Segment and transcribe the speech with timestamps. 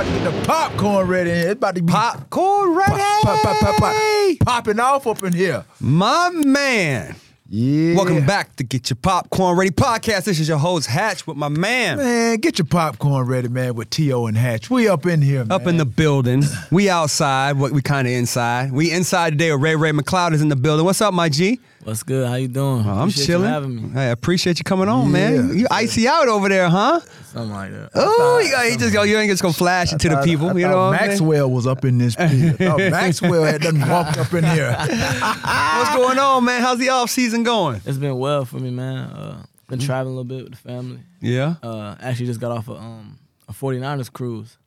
[0.00, 1.30] about to get the popcorn ready.
[1.30, 2.92] It's about to be Popcorn ready.
[2.92, 5.64] pop, pop, pop, pop, pop, popping off up in here.
[5.80, 7.16] My man.
[7.48, 7.96] Yeah.
[7.96, 10.24] Welcome back to Get Your Popcorn Ready podcast.
[10.24, 11.96] This is your host Hatch with my man.
[11.96, 14.26] Man, get your popcorn ready, man, with T.O.
[14.26, 14.70] and Hatch.
[14.70, 15.50] We up in here, man.
[15.50, 16.44] Up in the building.
[16.70, 18.70] We outside, what we kind of inside.
[18.70, 20.84] We inside today Ray Ray McCloud is in the building.
[20.84, 21.58] What's up, my G?
[21.88, 22.28] What's good?
[22.28, 22.80] How you doing?
[22.86, 23.48] I'm Appreciate you chilling.
[23.48, 23.88] having me.
[23.94, 25.56] Hey, I appreciate you coming on, man.
[25.56, 27.00] You icy out over there, huh?
[27.32, 27.90] Something like that.
[27.94, 29.04] Oh, you, got- he just go.
[29.04, 30.50] You ain't just gonna flash it to the people.
[30.50, 31.08] I you know what I'm?
[31.08, 32.58] Maxwell was up in this piece.
[32.60, 34.70] Maxwell had done walked up in here.
[34.78, 36.60] What's going on, man?
[36.60, 37.80] How's the off season going?
[37.86, 38.98] It's been well for me, man.
[39.08, 41.00] Uh, been traveling a little bit with the family.
[41.22, 41.54] Yeah.
[41.62, 43.18] Uh, actually just got off a um
[43.48, 44.58] a 49ers cruise.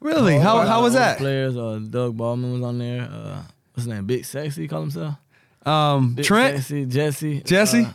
[0.00, 0.38] Really?
[0.38, 1.18] how Uh, how was that?
[1.18, 3.02] Players, uh, Doug Baldwin was on there.
[3.02, 3.42] Uh,
[3.74, 4.06] what's his name?
[4.06, 5.14] Big Sexy, he call himself.
[5.66, 6.56] Um, Big Trent.
[6.58, 7.40] Sexy, Jesse.
[7.40, 7.82] Jesse?
[7.84, 7.92] uh,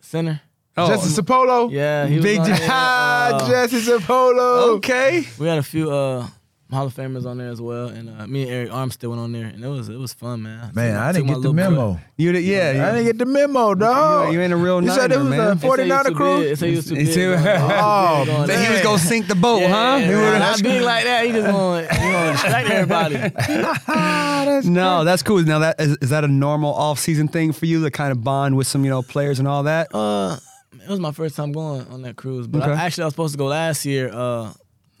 [0.00, 0.40] center.
[0.76, 1.70] Oh, Jesse Sapolo.
[1.70, 2.68] Yeah, he was Big on Je- there.
[2.70, 4.76] Ah, Uh, Jesse Sapolo.
[4.76, 5.24] Okay.
[5.38, 6.26] We had a few uh
[6.70, 9.32] Hall of Famers on there as well, and uh, me and Arik Armstead went on
[9.32, 10.70] there, and it was it was fun, man.
[10.74, 11.92] Man, Took- I took didn't get the memo.
[11.94, 12.02] cut.
[12.16, 12.88] You did, yeah.
[12.88, 14.32] I didn't get the memo, dog.
[14.32, 15.40] You ain't a real You said it was man.
[15.40, 16.38] a They They say he was 49er too crew.
[16.38, 16.48] big.
[16.48, 17.14] They say he was too It's big.
[17.14, 18.46] too- going- Oh, going man.
[18.46, 18.82] That he was there.
[18.84, 19.96] gonna sink the boat, Yeah, huh?
[19.98, 20.38] yeah, He yeah.
[20.38, 21.26] Not big like that.
[21.26, 24.68] He just gonna, he distract everybody.
[24.70, 25.42] no, that's cool.
[25.42, 28.56] Now that is, is that a normal off-season thing for you to kind of bond
[28.56, 29.94] with some, you know, players and all that?
[29.94, 30.38] Uh,
[30.72, 32.72] it was my first time going on that cruise, but Okay.
[32.72, 34.10] I, actually I was supposed to go last year.
[34.12, 34.52] Uh,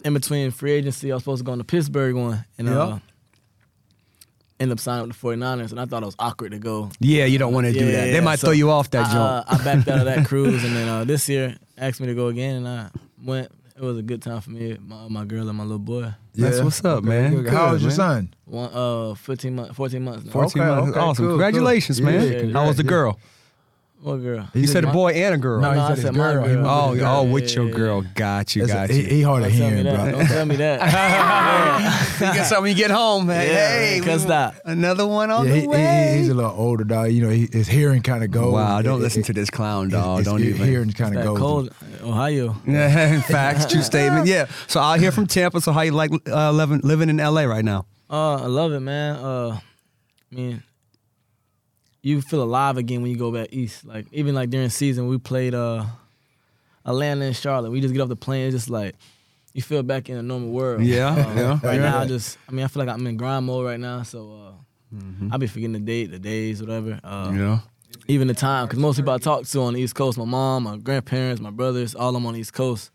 [0.04, 2.72] in between free agency, I was supposed to go on the Pittsburgh one, and uh,
[2.72, 2.98] Yeah.
[4.58, 6.90] ended up signing with the 49ers, and I thought it was awkward to go.
[7.00, 8.06] Yeah, you don't want to do Yeah, that.
[8.08, 9.16] yeah, They might so throw you off that I, jump.
[9.16, 12.14] uh, I backed out of that cruise, and then uh, this year asked me to
[12.14, 12.90] go again, and I
[13.24, 13.50] went.
[13.76, 16.12] It was a good time for me, my, my girl and my little boy.
[16.34, 17.34] That's what's up, man.
[17.34, 17.46] good.
[17.50, 18.34] How Good, old your son?
[18.44, 20.32] One, uh, 15 months, 14 months now.
[20.32, 20.90] 14 Okay, months.
[20.90, 21.24] okay, awesome.
[21.24, 22.10] cool, Congratulations, cool.
[22.10, 22.48] man.
[22.48, 22.88] Yeah, How was the yeah.
[22.90, 23.18] girl?
[24.02, 24.48] What girl?
[24.54, 25.60] You said a boy and a girl.
[25.60, 26.42] No, he No, said I his said my girl.
[26.44, 26.62] He girl.
[26.62, 28.02] went oh, with the oh, with your girl.
[28.14, 29.08] Got you, That's- got he, you.
[29.08, 30.10] he hard of Don't tell me hearing, that.
[30.10, 30.18] bro.
[30.18, 32.20] Don't tell me that.
[32.20, 33.46] you get something you get home, man.
[33.46, 34.60] Yeah, hey, cuss we- that.
[34.64, 36.08] Another one on Yeah, he, the way.
[36.12, 37.12] he, he's a little older, dog.
[37.12, 38.54] You know, he, his hearing kind of goes.
[38.54, 40.18] wow, don't It- listen it- to this clown, his- dog.
[40.20, 40.66] his don't even.
[40.66, 41.38] hearing kind of That goes.
[41.38, 41.70] cold,
[42.02, 42.56] Ohio.
[42.66, 44.26] Yeah, in fact, true statement.
[44.26, 44.46] Yeah.
[44.66, 45.60] So out here from Tampa.
[45.60, 47.84] So how you like uh, living living in LA right now?
[48.08, 49.16] Uh, I love it, man.
[49.16, 49.60] Uh,
[50.32, 50.62] I mean,
[52.02, 53.84] you feel alive again when you go back east.
[53.84, 55.84] Like even like during season, we played uh,
[56.84, 57.70] Atlanta and Charlotte.
[57.70, 58.94] We just get off the plane, it's just like
[59.52, 60.82] you feel back in a normal world.
[60.84, 61.60] Yeah, Uh, yeah.
[61.62, 61.82] Right Yeah.
[61.90, 64.32] now, I just I mean, I feel like I'm in grind mode right now, so
[64.92, 64.96] uh,
[65.30, 66.98] I be forgetting the date, the days, whatever.
[67.04, 67.58] Uh, Yeah.
[68.08, 70.64] even the time, because most people I talk to on the East Coast, my mom,
[70.64, 72.90] my grandparents, my brothers, all of them on the East Coast.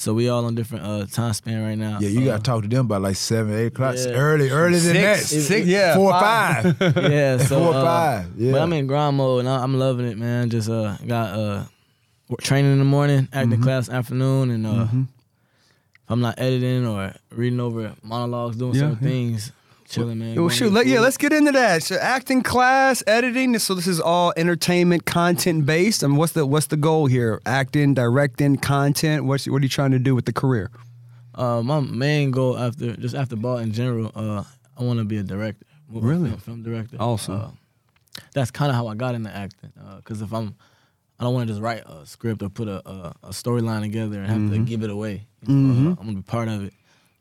[0.00, 1.98] So we all on different uh, time span right now.
[2.00, 3.96] Yeah, you Uh, got to talk to them by like seven, eight o'clock.
[3.98, 4.12] Yeah.
[4.12, 5.40] Early, earlier than Six, that.
[5.42, 6.76] six, yeah, four, five.
[6.78, 6.96] five.
[7.12, 8.52] yeah, so Four or uh, five, yeah.
[8.52, 10.48] But I'm in grind mode and I- I'm loving it, man.
[10.48, 11.64] Just uh got uh
[12.40, 13.62] training in the morning, acting Mm-hmm.
[13.62, 18.98] class afternoon, and uh if I'm not editing or reading over monologues, doing Yeah, certain
[19.02, 19.08] yeah.
[19.10, 19.52] things,
[19.90, 20.34] chilling, man.
[20.40, 21.82] Well, shoot, let, yeah, let's get into that.
[21.82, 23.58] So, acting class, editing.
[23.58, 26.02] So this is all entertainment content based.
[26.02, 27.40] I mean, what's the what's the goal here?
[27.44, 29.24] Acting, directing, content.
[29.24, 30.70] What's what are you trying to do with the career?
[31.34, 34.44] Uh, my main goal after just after ball in general, uh,
[34.78, 35.66] I want to be a director.
[35.90, 36.28] Really?
[36.30, 36.96] film, film director.
[37.00, 37.34] Awesome.
[37.40, 37.50] Uh,
[38.34, 39.72] that's kind of how I got into acting.
[39.96, 40.54] Because if I'm,
[41.18, 44.18] I don't want to just write a script or put a a, a storyline together
[44.18, 44.52] and have Mm-hmm.
[44.52, 45.26] to give it away.
[45.46, 46.74] You know, uh, I'm gonna be part of it.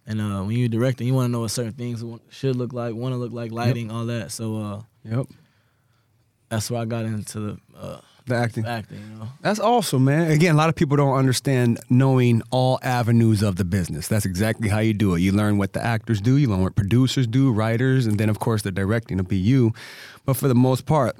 [0.10, 2.96] And uh, when you're directing, you want to know what certain things should look like,
[2.96, 4.32] want to look like, lighting, all that.
[4.32, 5.28] So uh, Yep,
[6.50, 8.66] that's where I got into the uh, the acting.
[8.66, 8.98] acting.
[9.00, 9.28] You know.
[9.42, 10.32] That's awesome, man.
[10.32, 14.08] Again, a lot of people don't understand knowing all avenues of the business.
[14.08, 15.20] That's exactly how you do it.
[15.20, 18.40] You learn what the actors do, you learn what producers do, writers, and then of
[18.40, 19.74] course the directing will be you.
[20.26, 21.16] But for the most part,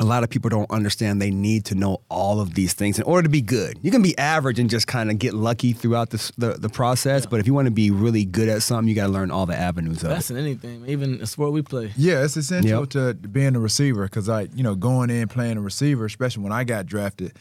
[0.00, 3.04] a lot of people don't understand they need to know all of these things in
[3.04, 3.78] order to be good.
[3.82, 7.26] You can be average and just kind of get lucky throughout the, the, the process,
[7.26, 9.44] but if you want to be really good at something, you got to learn all
[9.46, 10.36] the avenues of That's it.
[10.38, 11.92] in anything, even the sport we play.
[11.96, 12.88] Yeah, it's essential Yep.
[12.90, 16.52] to being a receiver because I, you know, going in playing a receiver, especially when
[16.52, 17.36] I got drafted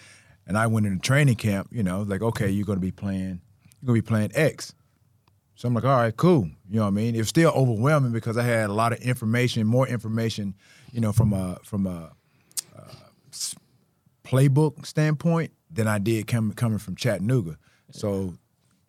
[0.45, 3.39] and I went into training camp, you know, like okay, you're going to be playing,
[3.81, 4.73] you're going to be playing X.
[5.55, 6.45] So I'm like, all right, cool.
[6.69, 7.15] You know what I mean?
[7.15, 10.55] It was still overwhelming because I had a lot of information, more information,
[10.91, 12.09] you know, from a from a uh, s-
[14.29, 17.57] playbook standpoint than I did coming coming from Chattanooga.
[17.91, 18.35] So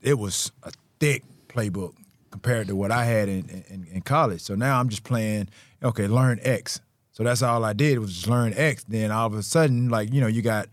[0.03, 1.95] it was a thick playbook
[2.31, 4.41] compared to what I had in, in, in college.
[4.41, 5.49] So now I'm just playing,
[5.83, 6.81] okay, learn X.
[7.13, 8.85] So that's all I did was just learn X.
[8.85, 10.69] Then all of a sudden, like, you know, you got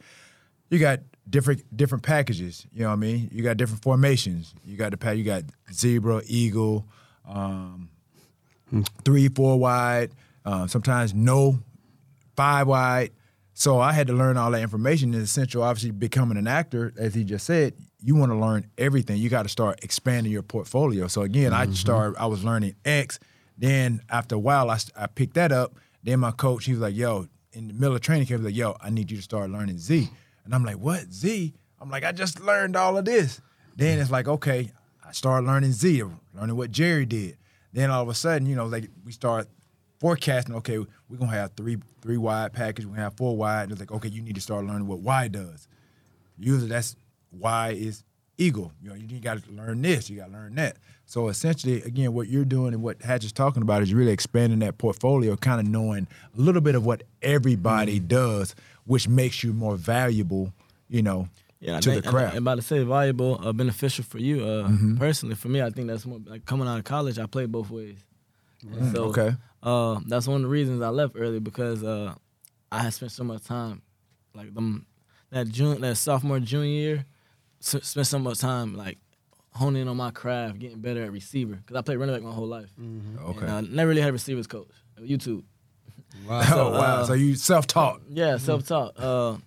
[0.69, 1.00] you got
[1.30, 2.68] different different packages.
[2.74, 3.30] You know what I mean?
[3.31, 4.54] You got different formations.
[4.66, 5.18] You got the pack.
[5.18, 5.44] You got
[5.74, 6.86] zebra, eagle,
[7.28, 7.90] um,
[9.04, 10.12] three, four wide.
[10.46, 11.60] Uh, sometimes no,
[12.36, 13.12] five wide.
[13.59, 15.15] So I had to learn all that information.
[15.15, 19.18] And essential, obviously, becoming an actor, as he just said, you want to learn everything.
[19.18, 21.07] You got to start expanding your portfolio.
[21.07, 21.74] So again, I mm-hmm.
[21.74, 22.19] started.
[22.19, 23.18] I was learning X.
[23.57, 25.74] Then after a while, I, I picked that up.
[26.04, 28.54] Then my coach, he was like, "Yo," in the middle of training camp, he was
[28.54, 30.07] like, "Yo, I need you to start learning Z."
[30.45, 31.51] And I'm like, "What Z?"
[31.81, 33.42] I'm like, "I just learned all of this."
[33.75, 34.71] Then it's like, okay,
[35.04, 36.04] I started learning Z,
[36.36, 37.38] learning what Jerry did.
[37.74, 39.48] Then all of a sudden, you know, like we start
[39.99, 40.55] forecasting.
[40.55, 42.85] Okay, we're gonna have three three wide package.
[42.85, 43.63] We're gonna have four wide.
[43.63, 45.67] And it's like, okay, you need to start learning what Y does.
[46.39, 46.95] Usually, that's
[47.31, 48.03] Y is
[48.38, 48.71] eagle.
[48.83, 50.09] You know, you got to learn this.
[50.09, 50.77] You got to learn that.
[51.05, 54.59] So essentially, again, what you're doing and what Hatch is talking about is really expanding
[54.59, 56.05] that portfolio, kind of knowing
[56.38, 58.53] a little bit of what everybody does,
[58.85, 60.53] which makes you more valuable.
[60.89, 61.27] You know,
[61.59, 62.35] Yeah, to think, the craft.
[62.35, 64.44] I'm about to say valuable, uh, beneficial for you.
[64.44, 64.97] Uh, Mm-hmm.
[64.97, 67.17] Personally, for me, I think that's more like coming out of college.
[67.19, 67.97] I played both ways.
[68.63, 69.36] And so, okay.
[69.62, 72.15] Uh, that's one of the reasons I left early because uh,
[72.71, 73.81] I had spent so much time,
[74.33, 74.86] like them,
[75.31, 77.06] that June, that sophomore junior year,
[77.62, 78.98] s- spent so much time like
[79.54, 82.31] honing in on my craft, getting better at receiver because I played running back my
[82.31, 82.69] whole life.
[82.80, 83.39] Okay.
[83.45, 84.69] And, uh, never really had a receivers coach.
[85.00, 85.44] YouTube.
[86.27, 86.42] Wow.
[86.51, 86.80] oh wow!
[87.01, 88.01] uh, so you self-taught.
[88.09, 88.98] Yeah, self taught.
[89.00, 89.38] Uh,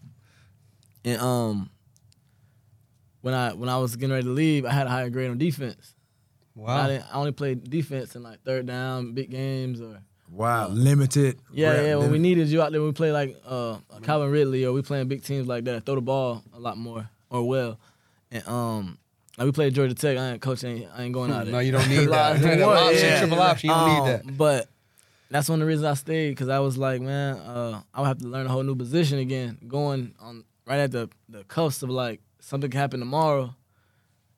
[1.05, 1.71] and um,
[3.23, 5.39] when I when I was getting ready to leave, I had a higher grade on
[5.39, 5.95] defense.
[6.57, 6.87] I, Wow.
[6.89, 10.01] didn't, I only played defense in like third down, big games, or
[10.31, 11.39] Wow, limited.
[11.53, 11.97] yeah, rep yeah.
[11.97, 15.09] When we needed you out there, we play like uh, Calvin Ridley, or we playing
[15.09, 15.85] big teams like that.
[15.87, 17.79] Throw the ball a lot more or well,
[18.31, 18.99] and um.
[19.39, 20.19] Like we played Georgia Tech.
[20.19, 20.87] I ain't coaching.
[20.95, 21.53] I ain't going out there.
[21.53, 22.33] No, you don't need that.
[22.33, 23.19] Like, Triple option, Yeah.
[23.21, 24.25] triple option, you don't need that.
[24.27, 24.69] Um, But
[25.31, 28.07] that's one of the reasons I stayed because I was like, man, uh, I would
[28.09, 31.83] have to learn a whole new position again, going on right at the the cusp
[31.85, 33.55] of like something can happen tomorrow,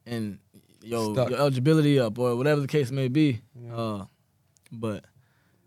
[0.07, 0.39] and
[0.83, 3.41] yo your eligibility up or whatever the case may be.
[3.73, 4.05] Uh,
[4.71, 5.05] but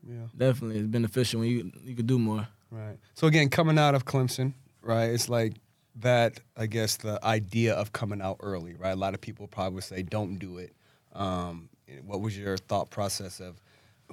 [0.07, 0.27] Yeah.
[0.37, 2.47] definitely it's beneficial when you you could do more.
[2.71, 2.97] Right.
[3.13, 5.05] So again, coming out of Clemson, right?
[5.11, 5.53] It's like
[6.01, 6.39] that.
[6.57, 8.91] I guess the idea of coming out early, right?
[8.91, 10.73] A lot of people probably would say, "Don't do it."
[11.13, 11.69] Um,
[12.03, 13.61] what was your thought process of?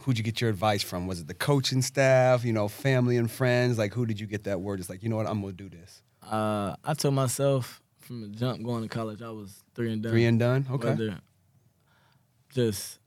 [0.02, 1.06] Who'd you get your advice from?
[1.06, 2.44] Was it the coaching staff?
[2.44, 3.76] You know, family and friends?
[3.78, 4.80] Like, who did you get that word?
[4.80, 5.26] It's like, you know what?
[5.26, 6.02] I'm gonna do this.
[6.22, 10.12] Uh, I told myself from the jump going to college, I was three and done.
[10.12, 10.66] Three and done.
[10.70, 10.88] Okay.
[10.88, 11.18] Whether
[12.54, 12.98] just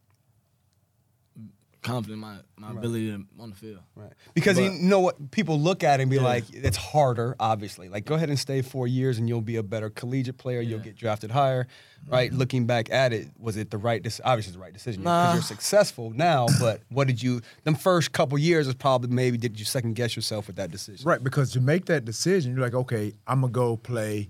[1.82, 2.78] confident in my my Right.
[2.80, 3.82] ability to, on the field.
[3.96, 4.12] Right.
[4.34, 6.24] Because you know what people look at it and be Yeah.
[6.24, 7.90] like, it's harder, obviously.
[7.90, 10.62] Like, go ahead and stay four years and you'll be a better collegiate player.
[10.62, 11.68] You'll get drafted higher.
[12.08, 12.32] Right.
[12.32, 12.40] Mm-hmm.
[12.40, 14.24] Looking back at it, was it the right decision?
[14.26, 15.34] Obviously, the right decision because Nah.
[15.34, 16.48] you're successful now.
[16.60, 17.42] But what did you?
[17.66, 21.08] Them first couple years is probably maybe did you second guess yourself with that decision?
[21.08, 24.30] Right, because to make that decision, you're like, okay, I'm gonna go play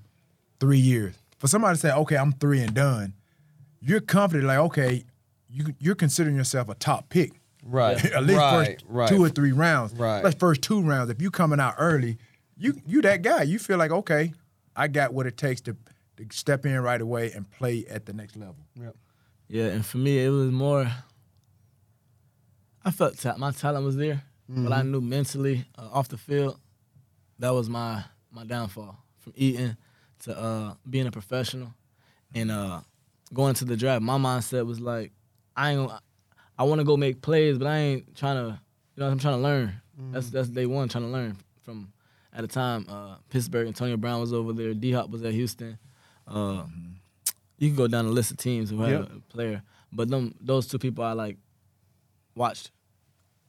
[0.60, 1.16] three years.
[1.40, 3.14] For somebody to say, okay, I'm three and done,
[3.82, 5.04] you're confident, like, okay,
[5.50, 7.40] you you're considering yourself a top pick.
[7.64, 8.04] Right.
[8.14, 8.68] At least right.
[8.68, 9.10] first right.
[9.10, 9.94] two or three rounds.
[9.94, 10.24] Right.
[10.24, 11.10] Like first two rounds.
[11.10, 12.18] If you coming out early,
[12.58, 13.44] you you that guy.
[13.44, 14.34] You feel like, okay,
[14.76, 15.76] I got what it takes to,
[16.18, 18.58] to step in right away and play at the next level.
[18.80, 18.96] Yep.
[19.48, 20.92] Yeah, and for me, it was more.
[22.84, 26.60] I felt ta- my talent was there, but I knew mentally uh, off the field,
[27.40, 28.98] that was my my downfall.
[29.20, 29.76] From eating
[30.26, 31.74] to uh, being a professional,
[32.36, 32.82] and uh,
[33.34, 35.12] going to the draft, my mindset was like,
[35.56, 35.92] I ain't.
[36.58, 38.60] I want to go make plays, but I ain't trying to.
[38.96, 39.74] You know, I'm trying to learn.
[40.12, 41.92] That's that's day one, trying to learn from.
[42.34, 44.74] At the time, uh, Pittsburgh, Antonio Brown was over there.
[44.74, 45.78] D Hop was at Houston.
[46.28, 46.64] Uh,
[47.58, 49.10] you can go down the list of teams who had Yep.
[49.16, 49.62] a player,
[49.94, 51.38] but them those two people I like
[52.36, 52.72] watched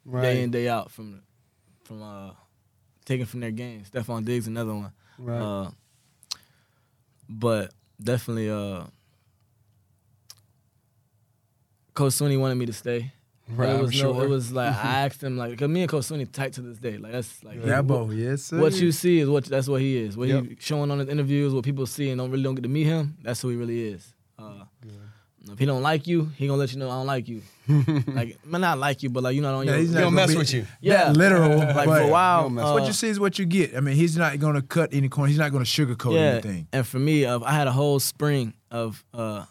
[0.04, 0.22] Right.
[0.22, 1.22] day in day out from
[1.84, 2.30] from uh
[3.04, 3.90] taking from their games.
[3.90, 4.92] Stefon Diggs, another one.
[5.18, 5.40] Right.
[5.40, 5.70] Uh,
[7.28, 8.85] but definitely, uh,
[11.95, 13.12] Coach Swinney wanted me to stay.
[13.49, 14.25] Right, it was no, sure.
[14.25, 16.78] it was like I asked him like, cause me and Coach Swinney tight to this
[16.78, 16.99] day.
[16.99, 18.61] Like that's like he- Dabo, yes, sir.
[18.61, 20.16] what you see is what that's what he is.
[20.16, 20.45] What Yep.
[20.45, 22.85] he showing on his interviews, what people see and don't really don't get to meet
[22.85, 23.16] him.
[23.23, 24.12] That's who he really is.
[24.37, 24.64] Uh,
[25.52, 27.42] if he don't like you, he gonna let you know I don't like you.
[28.06, 29.66] like, man, not like you, but like you know, I don't.
[29.66, 30.66] Yeah, he's He not don't gonna mess be- with you.
[30.80, 32.46] yeah, That literal, like but for a while.
[32.46, 33.76] Uh, what you see is what you get.
[33.76, 35.28] I mean, he's not going to cut any corner.
[35.28, 36.68] He's not going to sugarcoat yeah, anything.
[36.72, 39.44] and for me, uh, I had a whole spring of uh,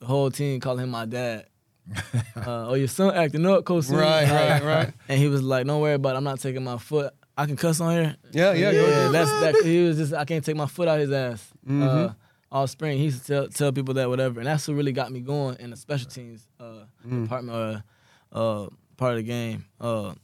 [0.00, 1.46] the whole team calling him my dad.
[2.36, 3.88] uh, oh, your son acting up, Coach.
[3.88, 4.92] Right, Uh, right, right.
[5.08, 6.18] And he was like, "Don't worry about it.
[6.18, 7.14] I'm not taking my foot.
[7.36, 8.88] I can cuss on here." Yeah, yeah, go yeah.
[8.88, 9.12] ahead.
[9.12, 9.64] That's that.
[9.64, 10.12] He was just.
[10.12, 11.46] I can't take my foot out his ass.
[11.66, 12.12] Mm-hmm.
[12.50, 15.12] All spring, he used to tell tell people that whatever, and that's what really got
[15.12, 17.24] me going in the special teams uh, Mm.
[17.24, 17.84] department,
[18.32, 19.66] uh, uh, part of the game.
[19.80, 20.14] Uh,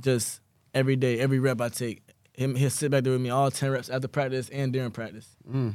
[0.00, 0.40] just
[0.74, 2.02] every day, every rep I take,
[2.34, 5.28] him he'll sit back there with me all ten reps after practice and during practice.
[5.48, 5.74] Mm.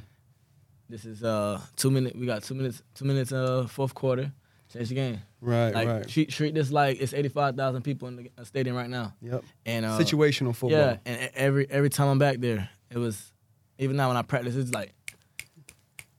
[0.90, 2.16] This is uh two minutes.
[2.16, 2.82] We got two minutes.
[2.94, 3.32] Two minutes.
[3.32, 4.32] Uh, fourth quarter.
[4.74, 5.22] Change the game.
[5.42, 6.08] Right, Like right.
[6.08, 9.14] treat treat this like it's eighty five thousand people in the uh, stadium right now.
[9.22, 9.44] Yep.
[9.66, 10.72] And uh, Situational football.
[10.72, 13.32] Yeah, and every every time I'm back there, it was
[13.80, 14.94] even now when I practice, it's like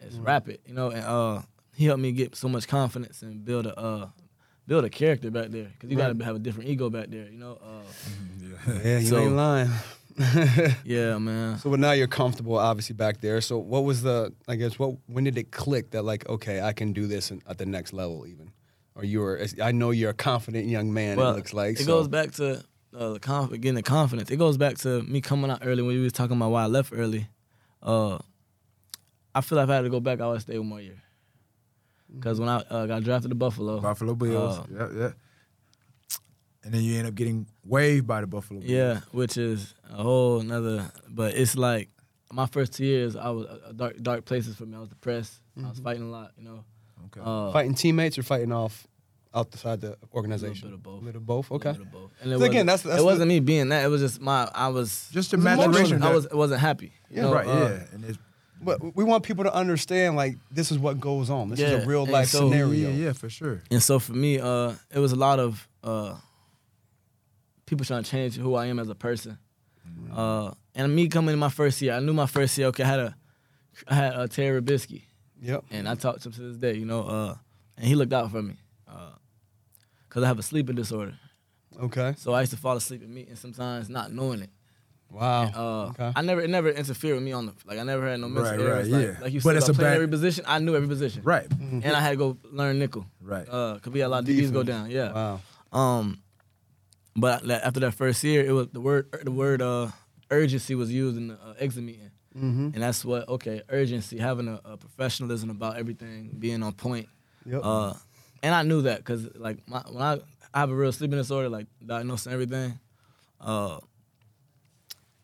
[0.06, 0.90] it's rapid, you know.
[0.90, 1.42] And uh,
[1.74, 4.08] he helped me get so much confidence and build a uh,
[4.66, 7.28] build a character back there because you got to have a different ego back there,
[7.30, 7.58] you know.
[7.62, 7.82] Uh,
[8.84, 9.70] Yeah, you So- ain't lying.
[10.86, 11.58] yeah, man.
[11.58, 13.38] So, but now you're comfortable, obviously, back there.
[13.42, 14.32] So, what was the?
[14.48, 14.96] I guess what?
[15.06, 17.92] When did it click that like, okay, I can do this in- at the next
[17.92, 18.50] level, even?
[18.94, 19.38] Or you were?
[19.62, 21.18] I know you're a confident young man.
[21.18, 21.72] Well, it looks like.
[21.78, 22.64] it so- goes back to
[22.96, 24.30] uh, the conf- getting the confidence.
[24.30, 26.66] It goes back to me coming out early when we was talking about why I
[26.66, 27.28] left early.
[27.82, 28.16] Uh,
[29.36, 31.00] I feel like if I had to go back, I would stay one more year.
[32.14, 34.58] Because when I uh, got drafted to Buffalo, Buffalo Bills.
[34.58, 35.10] Uh, yeah, yeah.
[36.64, 38.70] And then you end up getting waived by the Buffalo Bills.
[38.70, 40.90] Yeah, which is a whole another.
[41.08, 41.90] But it's like
[42.32, 44.76] my first two years, I was uh, dark dark places for me.
[44.76, 45.34] I was depressed.
[45.62, 46.64] I was fighting a lot, you know.
[47.06, 47.20] Okay.
[47.22, 48.86] Uh, fighting teammates or fighting off
[49.34, 50.68] outside the organization.
[50.68, 51.50] a little bit of both.
[51.50, 51.50] A little both.
[51.50, 51.68] A Okay.
[51.70, 52.10] little bit of both.
[52.22, 53.84] And it So again, that's- that's it wasn't me being that.
[53.84, 54.50] It was just my.
[54.54, 55.68] I was Just the It's emotional.
[55.68, 56.02] maturation.
[56.02, 56.92] I that- was wasn't happy.
[57.10, 57.46] you Yeah, know, right.
[57.46, 58.18] uh, yeah, and it's
[58.60, 61.50] But we want people to understand like this is what goes on.
[61.50, 62.88] This is a real life so- scenario.
[62.90, 63.62] yeah, yeah, for sure.
[63.70, 66.16] And so for me, uh, it was a lot of uh,
[67.66, 69.38] people trying to change who I am as a person.
[70.12, 72.68] Uh, and me coming in my first year, I knew my first year.
[72.68, 73.16] Okay, I had a,
[73.88, 75.02] I had a Terry Rabisky,
[75.40, 75.64] Yep.
[75.70, 76.74] and I talked to him to this day.
[76.74, 77.34] You know, uh,
[77.76, 78.54] and he looked out for me,
[78.88, 79.12] uh,
[80.08, 81.14] cause I have a sleeping disorder.
[81.80, 82.14] Okay.
[82.18, 84.50] So I used to fall asleep in meetings sometimes, not knowing it.
[85.10, 85.42] Wow.
[85.54, 86.12] Uh, okay.
[86.14, 88.52] I never, it never interfered with me on the, like I never had no mental
[88.52, 88.90] Right, errors.
[88.90, 89.22] right, like, yeah.
[89.22, 90.44] like you But said, it's I a played bad- every position.
[90.46, 91.22] I knew every position.
[91.24, 91.46] Right.
[91.50, 93.06] And I had to go learn nickel.
[93.20, 93.46] Right.
[93.48, 94.90] Uh, could be a lot of DBs go down.
[94.90, 95.12] Yeah.
[95.12, 95.40] Wow.
[95.72, 96.18] Um,
[97.14, 99.88] but that- after that first year, it was the word the word uh,
[100.30, 102.70] urgency was used in the uh, exit meeting, Mm-hmm.
[102.74, 107.08] and that's what okay urgency, having a, a professionalism about everything, being on point.
[107.46, 107.60] Yep.
[107.64, 107.94] Uh,
[108.42, 110.18] and I knew that because like my, when I,
[110.52, 112.78] I have a real sleeping disorder, like diagnosed and everything,
[113.40, 113.78] uh,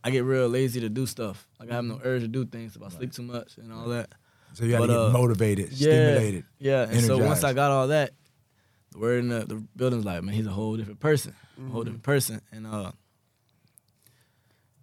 [0.04, 1.46] I get real lazy to do stuff.
[1.60, 3.88] Like I have no urge to do things if I sleep too much and all
[3.88, 4.10] that.
[4.54, 6.44] So you got to get uh, motivated, Yeah, stimulated.
[6.58, 7.42] Yeah, and so once.
[7.44, 8.10] I got all that,
[8.90, 11.84] the word in the, the building's like, man, he's a whole different person, a whole
[11.84, 12.92] different person, and uh,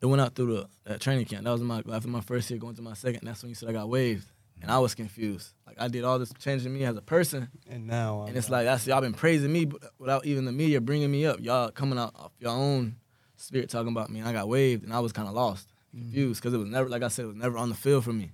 [0.01, 1.43] it went out through the that training camp.
[1.43, 3.21] That was my after my first year, going to my second.
[3.23, 4.25] That's when you said I got waived,
[4.61, 5.49] and I was confused.
[5.67, 8.23] Like I did all this changing me as a person, And now.
[8.27, 11.39] and it's like that's y'all been praising me without even the media bringing me up.
[11.41, 12.95] Y'all coming out off your own
[13.41, 16.41] spirit talking about me, and I got waived, and I was kind of lost, confused
[16.41, 18.31] because it was never like I said, it was never on the field for me,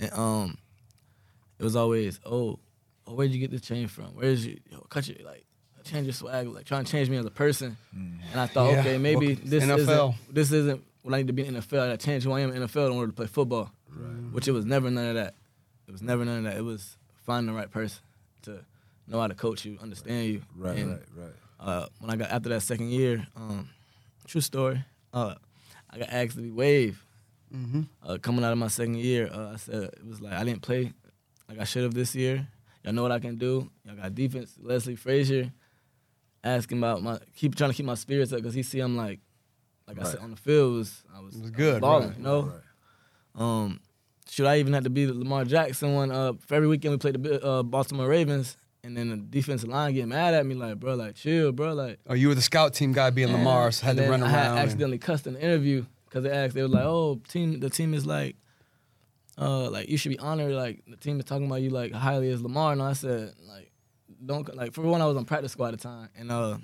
[0.00, 0.58] and um,
[1.58, 2.58] it was always oh,
[3.06, 4.06] oh where'd you get this chain from?
[4.14, 5.44] Where's you yo, cut your like
[5.84, 8.80] change your swag, like trying to change me as a person, and I thought Yeah,
[8.80, 9.78] okay maybe well, this NFL.
[9.78, 11.92] isn't this isn't what I need to be in the NFL.
[11.92, 13.70] I change who I am in the NFL in order to play football,
[14.32, 15.34] which it was never none of that.
[15.86, 16.56] It was never none of that.
[16.56, 18.00] It was finding the right person
[18.42, 18.64] to
[19.06, 20.42] know how to coach you, understand you.
[20.56, 21.32] Right, And, right, right.
[21.60, 23.68] Uh, when I got after that second year, um,
[24.26, 24.84] true story.
[25.12, 25.34] Uh,
[25.90, 26.98] I got asked to be waived.
[27.54, 27.82] Mm-hmm.
[28.02, 30.62] Uh, coming out of my second year, uh, I said it was like I didn't
[30.62, 30.92] play
[31.48, 32.48] like I should have this year.
[32.82, 33.70] Y'all know what I can do.
[33.84, 34.54] Y'all got defense.
[34.60, 35.52] Leslie Frazier
[36.42, 39.20] asking about my keep trying to keep my spirits up because he see I'm like
[39.86, 42.16] like I said on the field was I was, It was I good, balling, right,
[42.18, 42.42] you know.
[42.42, 43.42] Right.
[43.42, 43.80] Um,
[44.28, 46.10] should I even have to be the Lamar Jackson one?
[46.10, 49.94] Uh, for every weekend we played the uh, Baltimore Ravens, and then the defensive line
[49.94, 51.98] get mad at me like, bro, like chill, bro, like.
[52.06, 54.26] Oh, you were the scout team guy being Lamar, so had to then run I
[54.26, 54.32] around.
[54.34, 57.58] had and- accidentally cussed in the interview because they asked, they were like, oh, team,
[57.60, 58.36] the team is like,
[59.36, 62.30] uh, like you should be honored, like the team is talking about you like highly
[62.30, 63.72] as Lamar, and I said like,
[64.24, 66.58] don't like for one, I was on practice squad at the time, and uh,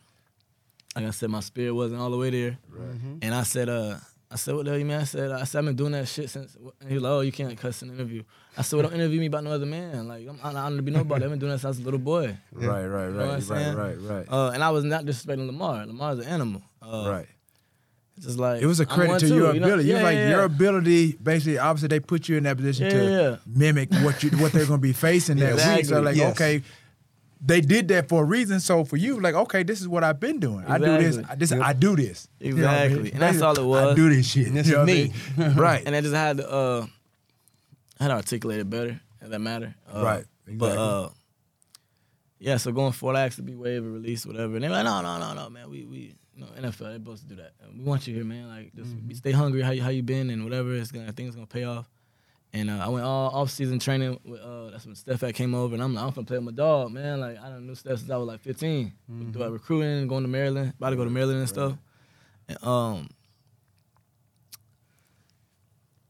[0.95, 2.59] like I said, my spirit wasn't all the way there.
[2.73, 3.19] Mhm.
[3.23, 3.97] And I said, uh,
[4.33, 4.97] I said, what the hell you mean?
[4.97, 6.55] I said, I said, I've been doing that shit since.
[6.81, 8.23] And he was like, oh, you can't cuss in an interview.
[8.57, 10.07] I said, well, don't interview me about no other man.
[10.07, 11.25] Like, I'm, I'm honored to be nobody.
[11.25, 12.37] I've been doing that since I was a little boy.
[12.53, 13.77] Right, right, know what I'm right, saying?
[13.77, 14.27] right, right, right.
[14.31, 15.85] Uh, and I was not disrespecting Lamar.
[15.85, 16.63] Lamar's an animal.
[16.81, 17.27] Uh, right.
[18.17, 19.67] It's just like It was a I'm credit one to too, your you know?
[19.67, 19.89] ability.
[19.89, 21.13] Yeah, You're like yeah, your ability.
[21.21, 23.37] Basically, obviously, they put you in that position Yeah, to yeah.
[23.47, 25.87] mimic what you what they're going to be facing that week.
[25.87, 26.33] So, like, yes.
[26.33, 26.63] okay,
[27.41, 28.61] they did that for a reason.
[28.61, 30.65] So for you, like, okay, this is what I've been doing.
[30.67, 31.19] I do this.
[31.29, 32.29] I, this I do this.
[32.39, 32.91] You know I mean?
[32.91, 33.13] Exactly.
[33.13, 33.93] And that's all it was.
[33.93, 34.49] I do this shit.
[34.49, 35.13] And this You is I mean?
[35.57, 35.83] right.
[35.87, 36.87] And I just had to, uh,
[37.99, 39.01] I had to articulate it better.
[39.23, 39.75] If that matter.
[39.93, 40.79] Uh, Right, But exactly.
[40.79, 41.09] uh,
[42.39, 42.57] yeah.
[42.59, 44.55] So going forward, I asked to be waived or released, whatever.
[44.55, 45.69] And they're like, no, no, no, no, man.
[45.71, 47.53] We we you know NFL they're supposed to do that.
[47.63, 48.49] And we want you here, man.
[48.49, 49.13] Like just Mm-hmm.
[49.13, 49.61] stay hungry.
[49.63, 50.75] How you how you been and whatever.
[50.75, 51.89] It's gonna I think it's gonna pay off.
[52.53, 54.19] And uh, I went all off season training.
[54.25, 56.47] With, uh, that's when Steph had came over, and I'm like, I'm gonna play with
[56.47, 57.21] my dog, man.
[57.21, 58.93] Like I done knew Steph since I was like 15.
[59.11, 59.31] Mm-hmm.
[59.31, 61.75] Do I recruiting, going to Maryland, about to go to Maryland and stuff.
[62.49, 63.09] And, um,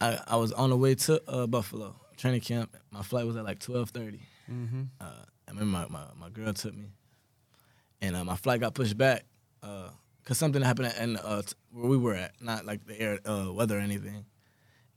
[0.00, 2.74] I I was on the way to uh, Buffalo training camp.
[2.90, 4.20] My flight was at like 12:30.
[4.50, 4.88] Mhm.
[5.00, 6.86] Uh, I remember my, my, my girl took me,
[8.00, 9.24] and uh, my flight got pushed back
[9.60, 13.18] because something happened at, in uh, t- where we were at, not like the air
[13.26, 14.24] uh, weather or anything.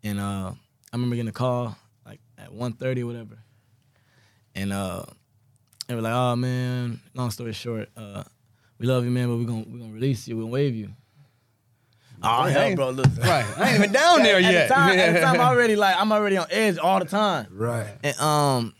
[0.03, 0.53] And uh,
[0.93, 3.39] I remember getting a call, like at 1.30 or whatever.
[4.55, 5.03] And uh,
[5.87, 8.23] they were like, "Oh man, long story short, uh,
[8.77, 10.89] we love you, man, but we're gonna we're gonna release you, we're gonna waive you."
[12.21, 13.17] Oh hell, ain't- bro, listen.
[13.23, 13.45] Right.
[13.57, 14.67] I ain't even down there at yet.
[14.69, 17.47] The time, at the time, I'm already like I'm already on edge all the time.
[17.51, 17.97] Right.
[18.03, 18.75] And um,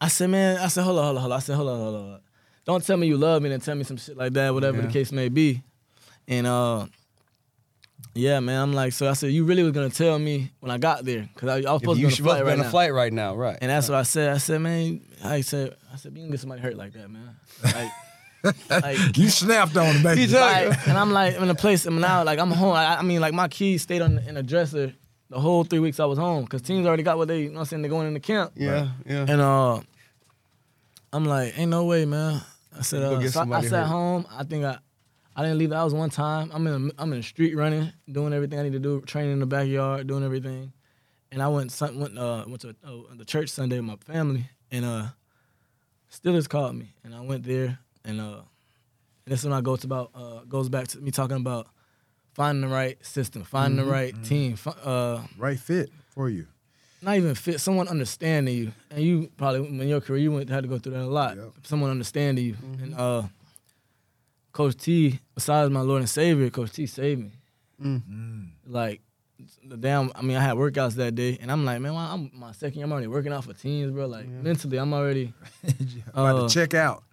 [0.00, 1.36] I said, man, I said, hold on, hold on, hold on.
[1.36, 2.00] I said, hold on, hold on.
[2.02, 2.20] Hold on.
[2.64, 4.86] Don't tell me you love me and tell me some shit like that, whatever Yeah.
[4.86, 5.62] the case may be.
[6.28, 6.86] And uh,
[8.16, 10.78] yeah, man, I'm like, so I said, you really was gonna tell me when I
[10.78, 12.44] got there, cause I, I was If supposed you to should be both on a
[12.44, 12.70] flight be right on a now.
[12.70, 13.58] flight right now, right?
[13.60, 14.32] And that's what I said.
[14.34, 17.36] I said, man, I said, I said, you can get somebody hurt like that, man.
[17.62, 17.90] Like,
[18.82, 20.22] like You snapped on him, baby.
[20.22, 21.84] He took- like, and I'm like in a place.
[21.86, 22.74] I'm now like I'm home.
[22.74, 24.94] I, I mean, like my keys stayed on in a dresser
[25.28, 27.40] the whole three weeks I was home because teams already got what they.
[27.42, 27.82] You know what I'm saying?
[27.82, 28.52] They're going into camp.
[28.54, 29.26] yeah, yeah.
[29.28, 29.80] And uh,
[31.12, 32.40] I'm like, ain't no way, man.
[32.78, 33.86] I said, uh, so I, I sat hurt.
[33.86, 34.26] home.
[34.30, 34.78] I think I,
[35.38, 36.50] I didn't leave the house one time.
[36.52, 39.40] I'm in, I'm in the street running, doing everything I need to do, training in
[39.40, 40.72] the backyard, doing everything.
[41.30, 44.84] And I went, went, uh, went to uh, the church Sunday with my family, and
[44.86, 45.06] uh,
[46.10, 48.40] Steelers called me, and I went there, and uh,
[49.26, 51.66] and this when I go to about uh, goes back to me talking about
[52.32, 56.46] finding the right system, finding Mm-hmm, the right team, uh, right fit for you.
[57.02, 58.72] not even fit, someone understanding you.
[58.90, 61.36] And you probably in your career you went had to go through that a lot.
[61.36, 61.52] Yep.
[61.64, 62.54] Someone understanding you.
[62.54, 62.82] Mm-hmm.
[62.84, 63.22] And uh
[64.56, 67.32] Coach T, besides my Lord and Savior, Coach T saved me.
[67.82, 68.48] Mm.
[68.66, 69.02] Like
[69.62, 72.30] the damn I mean I had workouts that day and I'm like, man, well, I'm
[72.32, 74.06] my second year, I'm already working out for teams, bro.
[74.06, 75.34] Like mentally I'm already
[76.14, 77.04] About Uh, to check out.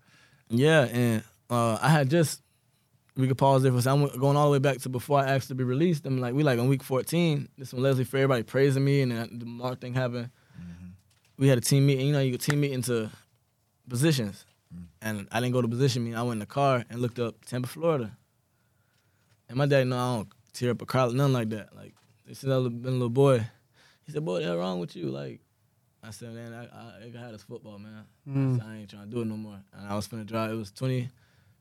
[0.49, 2.41] Yeah, and uh I had just
[3.17, 4.03] we could pause there for a second.
[4.13, 6.05] I'm going all the way back to before I asked to be released.
[6.05, 7.49] I'm like, we like on week 14.
[7.57, 10.29] This one Leslie for everybody praising me and then the Mark thing happened.
[11.37, 12.07] We had a team meeting.
[12.07, 13.09] You know, you could team meet into
[13.89, 14.45] positions,
[15.01, 16.17] and I didn't go to position meeting.
[16.17, 18.17] I went in the car and looked up Tampa, Florida.
[19.49, 21.75] And my dad, know I don't tear up a crowd, or nothing like that.
[21.75, 21.93] Like
[22.27, 23.45] since I was been a little boy,
[24.05, 25.41] he said, "Boy, the hell wrong with you?" Like
[26.01, 28.05] I said, "Man, I, I, I had us football, man.
[28.27, 28.57] I, mm.
[28.57, 30.51] said, I ain't trying to do it no more." And I was finna drive.
[30.51, 31.09] It was 20,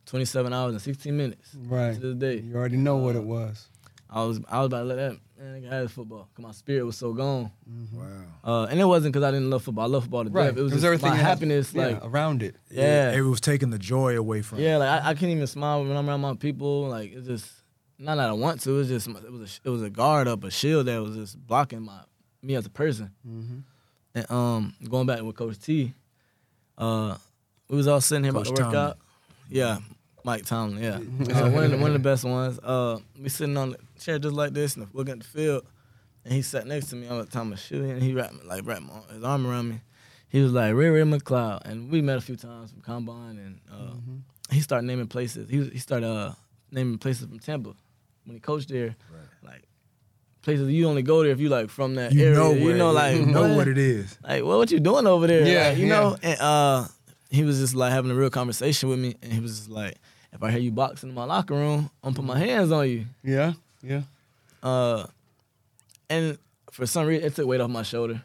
[0.07, 1.55] 27 hours and sixteen minutes.
[1.57, 1.95] Right.
[1.95, 3.69] To this day, You already know what it was.
[4.15, 6.29] I was I was about to let that man nigga had his football.
[6.35, 7.51] Cause my spirit was so gone.
[7.95, 8.05] Wow.
[8.45, 9.85] Uh, and it wasn't because I didn't love football.
[9.85, 10.49] I love football to Right.
[10.51, 10.59] death.
[10.59, 11.73] It was just everything my has- happiness.
[11.75, 12.55] yeah, Like around it.
[12.71, 14.77] yeah, It was taking the joy away from yeah.
[14.77, 16.89] Like I, I can't even smile when I'm around my people.
[16.89, 17.51] Like it's just
[17.99, 18.81] not that I want to.
[18.81, 21.39] It's just it was a, it was a guard up, a shield that was just
[21.47, 22.01] blocking my
[22.43, 23.13] me as a person.
[23.27, 23.59] Mm-hmm.
[24.15, 25.95] And um, going back with Coach T,
[26.77, 27.17] uh,
[27.69, 28.99] we was all sitting here about Coach to work out.
[29.49, 29.79] Yeah,
[30.25, 30.83] Mike Tomlin.
[30.83, 30.97] Yeah,
[31.45, 32.59] uh, one of the one of the best ones.
[32.59, 35.65] Uh, we sitting on the chair just like this and looking at the field,
[36.25, 37.09] and he sat next to me.
[37.09, 39.47] I was telling him to shoot, and he wrapped me, like wrapped my, his arm
[39.47, 39.81] around me.
[40.29, 43.61] He was like Ray Ray McCloud, and we met a few times from combine, and
[43.71, 43.95] uh,
[44.55, 45.49] he started naming places.
[45.51, 46.33] He was, he started uh,
[46.71, 47.75] naming places from Tampa
[48.25, 48.97] when he coached there,
[49.43, 49.63] like
[50.43, 52.35] places you only go there if you like from that You area.
[52.37, 53.57] know you know, like you know what?
[53.57, 54.19] what it is.
[54.25, 55.47] like, well, what you doing over there?
[55.47, 55.95] Yeah, Like, you yeah.
[56.01, 56.17] know.
[56.23, 56.89] And uh,
[57.31, 59.97] he was just like having a real conversation with me, and he was just like,
[60.33, 62.89] if I hear you boxing in my locker room, I'm gonna put my hands on
[62.89, 63.05] you.
[63.23, 64.03] Yeah, yeah.
[64.63, 65.07] Uh,
[66.09, 66.39] and
[66.71, 68.23] for some reason, it took weight off my shoulder.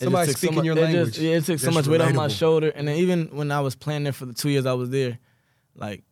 [0.00, 1.18] It Somebody took so speaking much- your it just- language.
[1.18, 3.74] yeah, it took so much weight off my shoulder, and then even when I was
[3.74, 5.18] playing there for the two years I was there,
[5.74, 6.04] like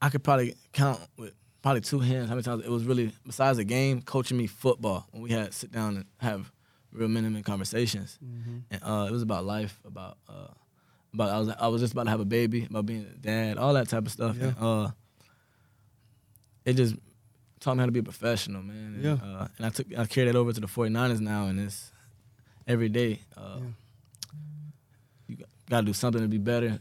[0.00, 3.56] I could probably count with probably two hands how many times it was really besides
[3.56, 6.52] the game coaching me football when we had to sit down and have
[6.92, 10.48] real minimum conversations, and uh, it was about life, about uh,
[11.14, 13.56] about I was I was just about to have a baby, about being a dad,
[13.58, 14.36] all that type of stuff.
[14.38, 14.46] Yeah.
[14.48, 14.90] And, uh,
[16.64, 16.96] it just
[17.60, 18.94] taught me how to be a professional, man.
[18.94, 19.12] And, Yeah.
[19.22, 21.92] uh, and I took I carried that over to the 49ers now, and it's
[22.66, 23.20] every day.
[23.36, 23.60] Uh,
[25.26, 25.36] You
[25.70, 26.78] got to do something to be better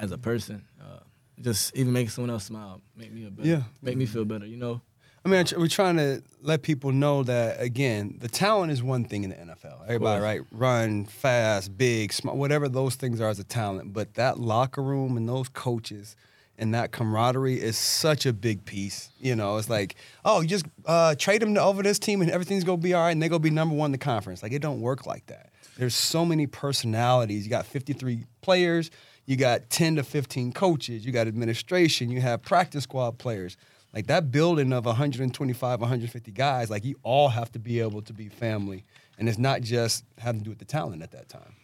[0.00, 0.64] as a person.
[0.80, 0.98] Uh,
[1.40, 3.62] just even make someone else smile, make me a better, Yeah.
[3.82, 4.46] make me feel better.
[4.46, 4.80] You know.
[5.24, 9.24] I mean, we're trying to let people know that again, the talent is one thing
[9.24, 9.82] in the NFL.
[9.84, 10.40] Everybody, right?
[10.52, 13.94] Run fast, big, small, whatever those things are as a talent.
[13.94, 16.14] But that locker room and those coaches
[16.58, 19.10] and that camaraderie is such a big piece.
[19.20, 22.64] You know, it's like, oh, you just uh, trade them over this team and everything's
[22.64, 24.42] gonna be all right, and they're gonna be number one in the conference.
[24.42, 25.50] Like it don't work like that.
[25.76, 27.44] There's so many personalities.
[27.44, 28.90] You got 53 players.
[29.26, 31.04] You got 10 to 15 coaches.
[31.04, 32.10] You got administration.
[32.10, 33.56] You have practice squad players.
[33.94, 38.12] Like that building of 125, 150 guys, like you all have to be able to
[38.12, 38.84] be family.
[39.18, 41.54] And it's not just having to do with the talent at that time.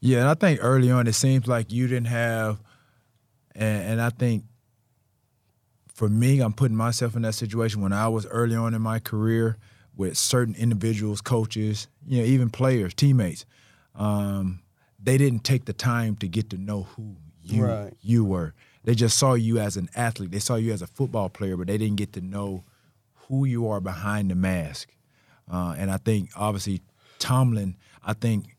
[0.00, 2.60] Yeah, and I think early on it seems like you didn't have,
[3.54, 4.44] and, and I think
[5.94, 8.98] for me, I'm putting myself in that situation when I was early on in my
[8.98, 9.58] career
[9.96, 13.44] with certain individuals, coaches, you know, even players, teammates.
[13.94, 14.60] Um,
[15.02, 17.92] they didn't take the time to get to know who you Right.
[18.00, 18.54] you were.
[18.84, 20.30] They just saw you as an athlete.
[20.30, 22.64] They saw you as a football player, but they didn't get to know
[23.28, 24.94] who you are behind the mask.
[25.50, 26.80] Uh, and I think obviously
[27.18, 28.56] Tomlin, I think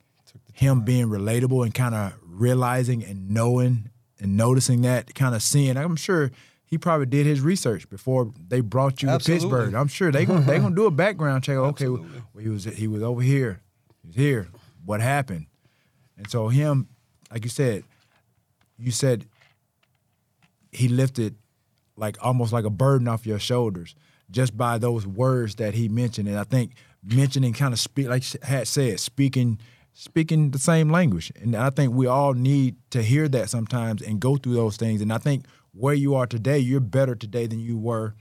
[0.54, 3.90] him being relatable and kind of realizing and knowing
[4.24, 5.76] and noticing that, kind of seeing.
[5.76, 6.32] I'm sure
[6.66, 9.50] he probably did his research before they brought you Absolutely.
[9.50, 9.74] to Pittsburgh.
[9.76, 11.58] I'm sure they gonna they gonna do a background check.
[11.58, 12.06] Okay, well,
[12.40, 13.60] he was he was over here,
[14.02, 14.48] he was here.
[14.86, 15.48] What happened?
[16.18, 16.88] And so him,
[17.32, 17.84] like you said,
[18.78, 19.26] you said
[20.72, 21.36] he lifted
[21.98, 23.94] like almost like a burden off your shoulders
[24.32, 26.28] just by those words that he mentioned.
[26.28, 26.72] And I think
[27.04, 29.60] mentioning kind of speak like had said, speaking
[29.94, 31.32] speaking the same language.
[31.40, 35.02] And I think we all need to hear that sometimes and go through those things.
[35.02, 38.16] And I think where you are today, you're better today than you were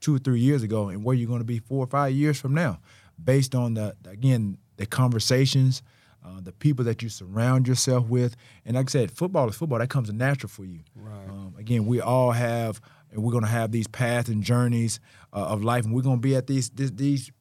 [0.00, 2.38] two or three years ago, and where you're going to be four or five years
[2.38, 2.78] from now,
[3.22, 5.82] based on the again the conversations,
[6.24, 9.78] uh, the people that you surround yourself with, and like I said, football is football.
[9.78, 10.80] That comes natural for you.
[10.94, 11.28] Right.
[11.28, 12.80] Um, again, we all have,
[13.10, 15.00] and we're going to have these paths and journeys
[15.32, 17.32] uh, of life, and we're going to be at these these, these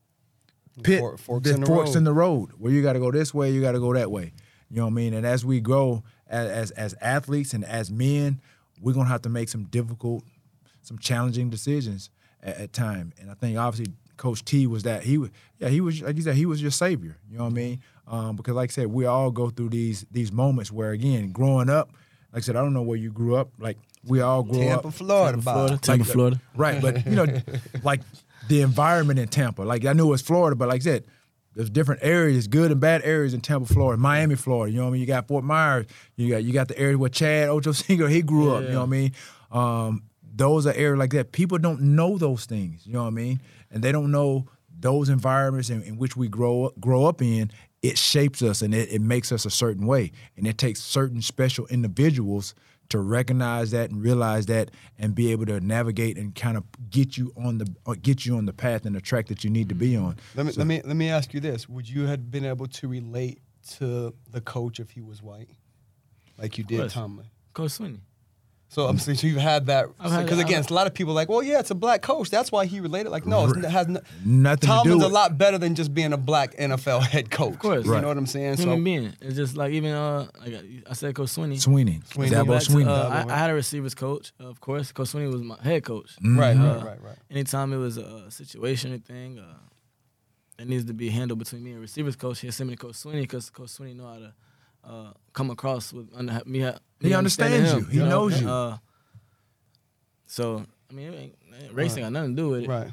[0.84, 1.96] pit For- forks the in the forks road.
[1.98, 4.12] in the road where you got to go this way, you got to go that
[4.12, 4.34] way.
[4.70, 5.14] You know what I mean?
[5.14, 8.42] And as we grow as, as as athletes and as men,
[8.82, 10.24] we're gonna have to make some difficult,
[10.82, 12.10] some challenging decisions
[12.42, 13.14] at, at time.
[13.22, 16.24] And I think obviously Coach T was that he was yeah he was like you
[16.24, 17.18] said he was your savior.
[17.30, 17.82] You know what I mean?
[18.08, 21.70] Um, because like I said, we all go through these these moments where again growing
[21.70, 21.90] up,
[22.34, 23.50] like I said, I don't know where you grew up.
[23.60, 24.94] Like we all grew Tampa, up.
[24.94, 25.56] Florida, Tampa, Bob.
[25.56, 25.78] Florida.
[25.78, 26.42] Tampa, Florida.
[26.56, 27.26] Right, but you know,
[27.84, 28.02] like
[28.48, 29.64] the environment in Tampa.
[29.64, 31.06] Like I knew it was Florida, but like I said,
[31.56, 34.72] there's different areas, good and bad areas in Tampa, Florida, Miami, Florida.
[34.72, 35.02] You know what I mean?
[35.02, 35.86] You got Fort Myers.
[36.18, 38.64] You got you got the area where Chad Ochocinco he grew up.
[38.64, 39.12] You know what I mean?
[39.52, 40.04] Um,
[40.36, 41.32] those are areas like that.
[41.32, 42.86] People don't know those things.
[42.86, 43.42] You know what I mean?
[43.72, 47.52] And they don't know those environments in, in which we grow up, grow up in.
[47.82, 50.12] It shapes us and it, it makes us a certain way.
[50.36, 52.54] And it takes certain special individuals
[52.90, 57.18] to recognize that and realize that and be able to navigate and kind of get
[57.18, 59.70] you on the uh, get you on the path and the track that you need
[59.70, 60.18] to be on.
[60.36, 62.68] Let me So- let me let me ask you this: Would you have been able
[62.68, 63.40] to relate
[63.78, 65.50] to the coach if he was white,
[66.38, 66.94] like you did course.
[66.94, 67.28] Tomlin?
[67.54, 68.00] Coach Swinney.
[68.68, 71.14] So I'm saying so you've had that I've because again, it's a lot of people
[71.14, 72.30] like, well, yeah, it's a black coach.
[72.30, 73.10] That's why he related.
[73.10, 75.94] Like, no, it's, it has no, Nothing to do Tomlin's a lot better than just
[75.94, 77.54] being a black NFL head coach.
[77.54, 77.86] Of course.
[77.86, 78.02] you Right.
[78.02, 78.58] know what I'm saying.
[78.58, 79.14] Human So being.
[79.22, 80.56] It's just like even uh like
[80.90, 81.56] I said, Coach Swinney.
[81.64, 82.30] Swinney, Swinney.
[82.32, 82.88] Dabo Swinney.
[82.88, 84.92] uh, I, I had a receivers coach, of course.
[84.92, 86.12] Coach Swinney was my head coach.
[86.22, 87.18] right, Uh, right, right, right.
[87.30, 89.44] Anytime it was a situation or thing uh,
[90.58, 92.96] that needs to be handled between me and receivers coach, he'll send me to Coach
[92.96, 94.34] Swinney because Coach Swinney know how to
[94.88, 96.60] uh, come across with under, me.
[96.62, 98.02] ha- He me understanding understands you.
[98.02, 98.50] him, He knows you.
[98.50, 98.78] Uh,
[100.28, 101.18] so I mean, it
[101.62, 102.68] ain't, race ain't got nothing to do with it.
[102.70, 102.92] Right.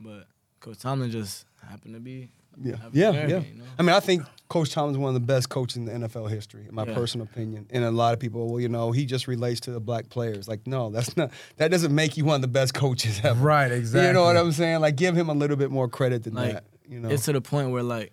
[0.00, 0.26] But
[0.60, 2.28] Coach Tomlin just happened to be
[2.62, 3.48] Yeah, yeah, American, yeah.
[3.52, 3.64] you know?
[3.78, 6.66] I mean, I think Coach Tomlin's one of the best coaches in the NFL history,
[6.68, 6.94] in my Yeah.
[6.94, 7.66] personal opinion.
[7.70, 10.46] And a lot of people, well, you know, he just relates to the black players.
[10.48, 11.30] Like, no, that's not.
[11.56, 13.40] That doesn't make you one of the best coaches ever.
[13.42, 14.06] Right, exactly.
[14.08, 14.80] You know what I'm saying?
[14.80, 16.64] Like, give him a little bit more credit than Like, that.
[16.88, 18.12] You know, It's to the point where like,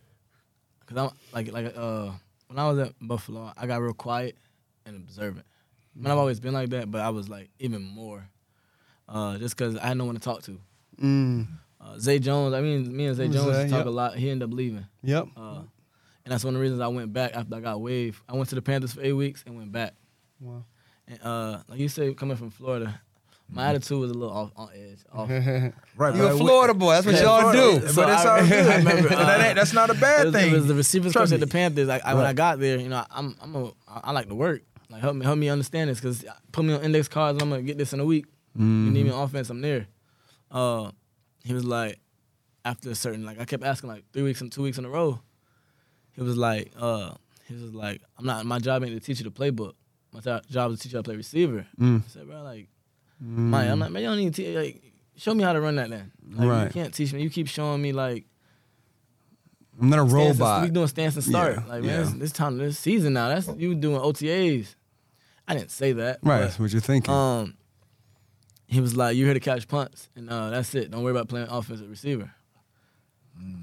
[0.85, 2.11] cause I'm like like uh
[2.49, 4.35] when I was at Buffalo, I got real quiet
[4.85, 5.45] and observant.
[5.95, 8.27] I mean, I've always been like that, but I was like even more,
[9.07, 10.59] uh, just cause I had no one to talk to.
[11.01, 11.47] mm,
[11.79, 13.85] Uh, Zay Jones, I mean, me and Zay Jones Zay, talk yep.
[13.85, 14.15] a lot.
[14.17, 15.27] He ended up leaving, yep.
[15.37, 15.61] uh,
[16.25, 18.21] and that's one of the reasons I went back after I got waived.
[18.27, 19.93] I went to the Panthers for eight weeks and went back.
[20.39, 20.65] Wow.
[21.07, 22.99] And uh, like you say, coming from Florida,
[23.51, 24.99] my attitude was a little off on edge.
[25.11, 25.29] Off.
[25.97, 26.93] Right, You a Florida boy.
[26.93, 27.79] That's what Yeah, y'all Florida.
[27.81, 27.87] do.
[27.89, 28.65] So but it's I- all good.
[28.85, 30.51] Remember, So that ain't, that's not a bad it was, thing.
[30.51, 31.87] It was the receivers Trust coach at the Panthers.
[31.87, 34.35] Like I, when I got there, you know, I'm I'm a I I like to
[34.35, 34.61] work.
[34.89, 37.41] Like help me help me understand this because put me on index cards.
[37.43, 38.25] I'm gonna get this in a week.
[38.57, 39.49] You need me on offense.
[39.49, 39.87] I'm there.
[40.51, 40.91] Uh,
[41.43, 41.99] he was like,
[42.65, 44.89] after a certain like I kept asking like three weeks and two weeks in a
[44.89, 45.19] row.
[46.13, 47.11] He was like, uh,
[47.47, 48.45] he was like, I'm not.
[48.45, 49.73] My job ain't to teach you the playbook.
[50.11, 51.65] My job is to teach you how to play receiver.
[51.79, 52.03] Mm.
[52.03, 52.67] I said, bro, like,
[53.19, 54.83] man, I'm like, man, you don't need to te- like.
[55.17, 56.11] Show me how to run that then.
[56.31, 57.21] Like, You can't teach me.
[57.21, 58.25] You keep showing me like
[59.81, 60.63] I'm not a robot.
[60.63, 61.55] we doing stance and start.
[61.57, 61.97] Yeah, Like man, yeah.
[62.03, 63.27] this, this time this season now.
[63.27, 64.75] That's you doing OTAs.
[65.45, 66.19] I didn't say that.
[66.23, 66.37] Right.
[66.37, 67.13] but, That's what you're thinking.
[67.13, 67.57] um,
[68.67, 70.89] he was like, "You're here to catch punts, and uh, that's it.
[70.91, 72.31] Don't worry about playing offensive receiver."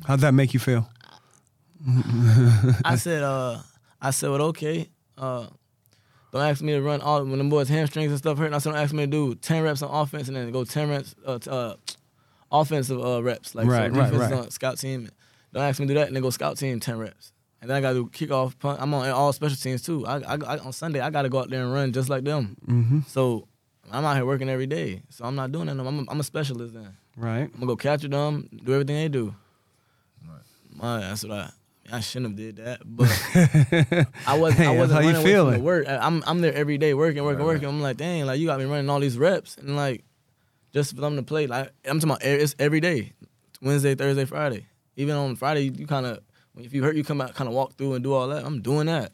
[0.07, 0.88] How'd that make you feel?
[2.85, 3.59] I said, uh,
[4.01, 4.88] I said, well, okay.
[5.16, 5.47] Uh,
[6.37, 8.53] don't ask me to run all when the boys hamstrings and stuff hurt.
[8.53, 10.88] I said, don't ask me to do ten reps on offense and then go ten
[10.90, 11.75] reps, uh, t- uh
[12.53, 13.55] offensive uh, reps.
[13.55, 14.33] Like Right, so right, defense is right.
[14.33, 15.09] on scout team.
[15.53, 17.33] Don't ask me to do that and then go scout team ten reps.
[17.61, 18.81] And then I got to do kickoff punt.
[18.81, 20.07] I'm on all special teams too.
[20.07, 22.22] I, I, I on Sunday I got to go out there and run just like
[22.25, 22.57] them.
[22.66, 23.01] Mm-hmm.
[23.07, 23.49] So
[23.90, 25.03] I'm out here working every day.
[25.11, 25.75] So I'm not doing that.
[25.75, 26.96] No, I'm a, I'm a specialist then.
[27.16, 27.42] Right.
[27.42, 29.35] I'm gonna go capture them, do everything they do.
[30.29, 30.42] Right.
[30.70, 31.51] My, that's what I.
[31.92, 33.09] I shouldn't have did that, but
[34.27, 34.61] I wasn't.
[34.61, 35.59] Hey, I wasn't how you running away from feeling.
[35.59, 35.87] the work.
[35.88, 37.68] I'm I'm there every day working, working, Right, working.
[37.68, 40.05] I'm like, dang, like you got me running all these reps, and like
[40.72, 43.12] just for them to play, like I'm talking about it's every day,
[43.62, 44.66] Wednesday, Thursday, Friday.
[44.96, 46.20] even on Friday, you kind of
[46.59, 48.44] if you hurt, you come out, kind of walk through and do all that.
[48.44, 49.12] I'm doing that.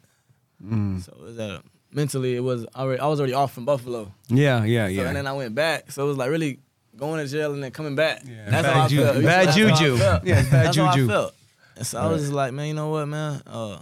[0.64, 1.02] Mm.
[1.04, 4.12] So it was that mentally, it was already I was already off from Buffalo.
[4.28, 5.06] Yeah, yeah, So, yeah.
[5.08, 5.90] and then I went back.
[5.92, 6.60] So it was like really
[6.96, 8.22] going to jail and then coming back.
[8.24, 8.48] Yeah.
[8.50, 9.14] That's Bad how I ju- felt.
[9.22, 9.96] bad That's how I juju.
[9.96, 10.24] felt.
[10.24, 11.04] Yeah, bad That's how juju.
[11.04, 11.34] I felt.
[11.82, 13.42] And so I was just like, man, you know what, man?
[13.44, 13.80] Uh,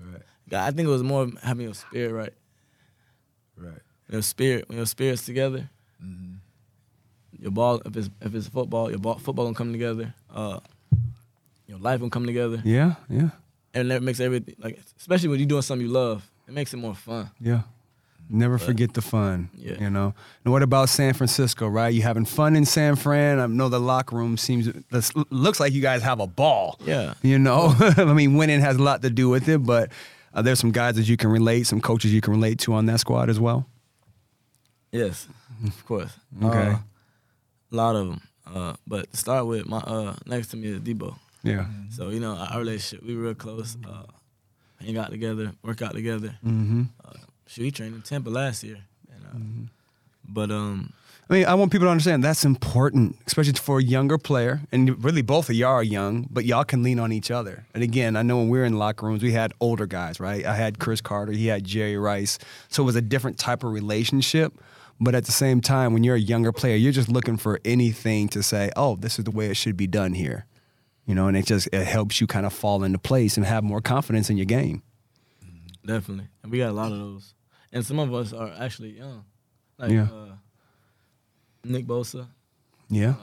[0.00, 0.22] Right.
[0.48, 2.32] God, I think it was more having your spirit right.
[3.54, 3.82] Right.
[4.10, 5.68] Your spirit, when your spirits together,
[6.02, 7.42] Mm-hmm.
[7.42, 7.82] your ball.
[7.84, 10.14] If it's if it's football, your ball, football gonna come together.
[10.32, 10.60] Uh,
[11.66, 13.28] your life gonna come together, yeah, yeah,
[13.74, 16.78] and that makes everything like, especially when you're doing something you love, it makes it
[16.78, 17.28] more fun.
[17.40, 17.62] yeah.
[18.30, 19.50] Never forget the fun.
[19.54, 19.80] Yeah.
[19.80, 20.14] You know.
[20.44, 21.66] And what about San Francisco?
[21.66, 21.88] Right?
[21.88, 23.40] You having fun in San Fran?
[23.40, 24.68] I know the locker room seems
[25.30, 26.78] looks like you guys have a ball.
[26.84, 27.14] Yeah.
[27.22, 27.74] You know.
[27.96, 29.90] I mean, winning has a lot to do with it, but
[30.34, 32.86] uh, there's some guys that you can relate, some coaches you can relate to on
[32.86, 33.66] that squad as well.
[34.92, 35.28] Yes,
[35.66, 36.12] of course.
[36.42, 36.68] Okay.
[36.68, 36.78] Uh,
[37.70, 38.20] a lot of them.
[38.46, 41.18] Uh, but to start with, my uh, next to me is Deebo.
[41.42, 41.66] Yeah.
[41.90, 43.76] So you know our relationship, we real close.
[43.86, 44.04] Uh,
[44.80, 46.38] hang out together, work out together.
[46.44, 46.84] Mm-hmm.
[47.04, 47.12] Uh,
[47.48, 48.78] shoot, he trained in Tampa last year.
[49.12, 49.70] And, uh,
[50.28, 50.92] But um,
[51.30, 54.62] I mean, I want people to understand that's important, especially for a younger player.
[54.72, 57.66] And really, both of y'all are young, but y'all can lean on each other.
[57.74, 60.44] And again, I know when we were in locker rooms, we had older guys, right?
[60.46, 62.38] I had Cris Carter, he had Jerry Rice.
[62.68, 64.54] So it was a different type of relationship.
[65.00, 68.28] But at the same time, when you're a younger player, you're just looking for anything
[68.30, 70.46] to say, oh, this is the way it should be done here.
[71.06, 73.64] You know, and it just it helps you kind of fall into place and have
[73.64, 74.82] more confidence in your game.
[75.84, 77.34] definitely, and we got a lot of those.
[77.72, 79.24] And some of us are actually young,
[79.78, 80.04] like Yeah.
[80.10, 80.34] uh,
[81.64, 82.26] Nick Bosa.
[82.88, 83.14] Yeah.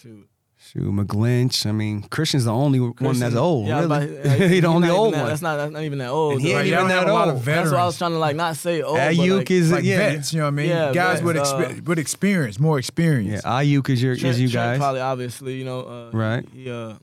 [0.00, 1.66] Shoot, Shoot, McGlinch.
[1.66, 3.66] I mean, Christian's the only one that's old.
[3.66, 3.86] Yeah, really.
[3.86, 5.28] about to- He's he's the only old that- one.
[5.30, 6.34] That's not that's not even that old.
[6.34, 7.44] And he ain't Right, even that have a lot of old.
[7.44, 8.96] That's why I was trying to like not say old.
[8.96, 9.96] but, Aiyuk like, is Like yeah.
[9.98, 10.68] vets, you know what I mean?
[10.68, 13.42] Yeah, guys with vets, uh, with experience, more experience.
[13.44, 14.78] Yeah, Aiyuk is your Trent, is you Trent guys.
[14.78, 16.48] probably obviously you know uh, Right.
[16.52, 16.94] He, uh,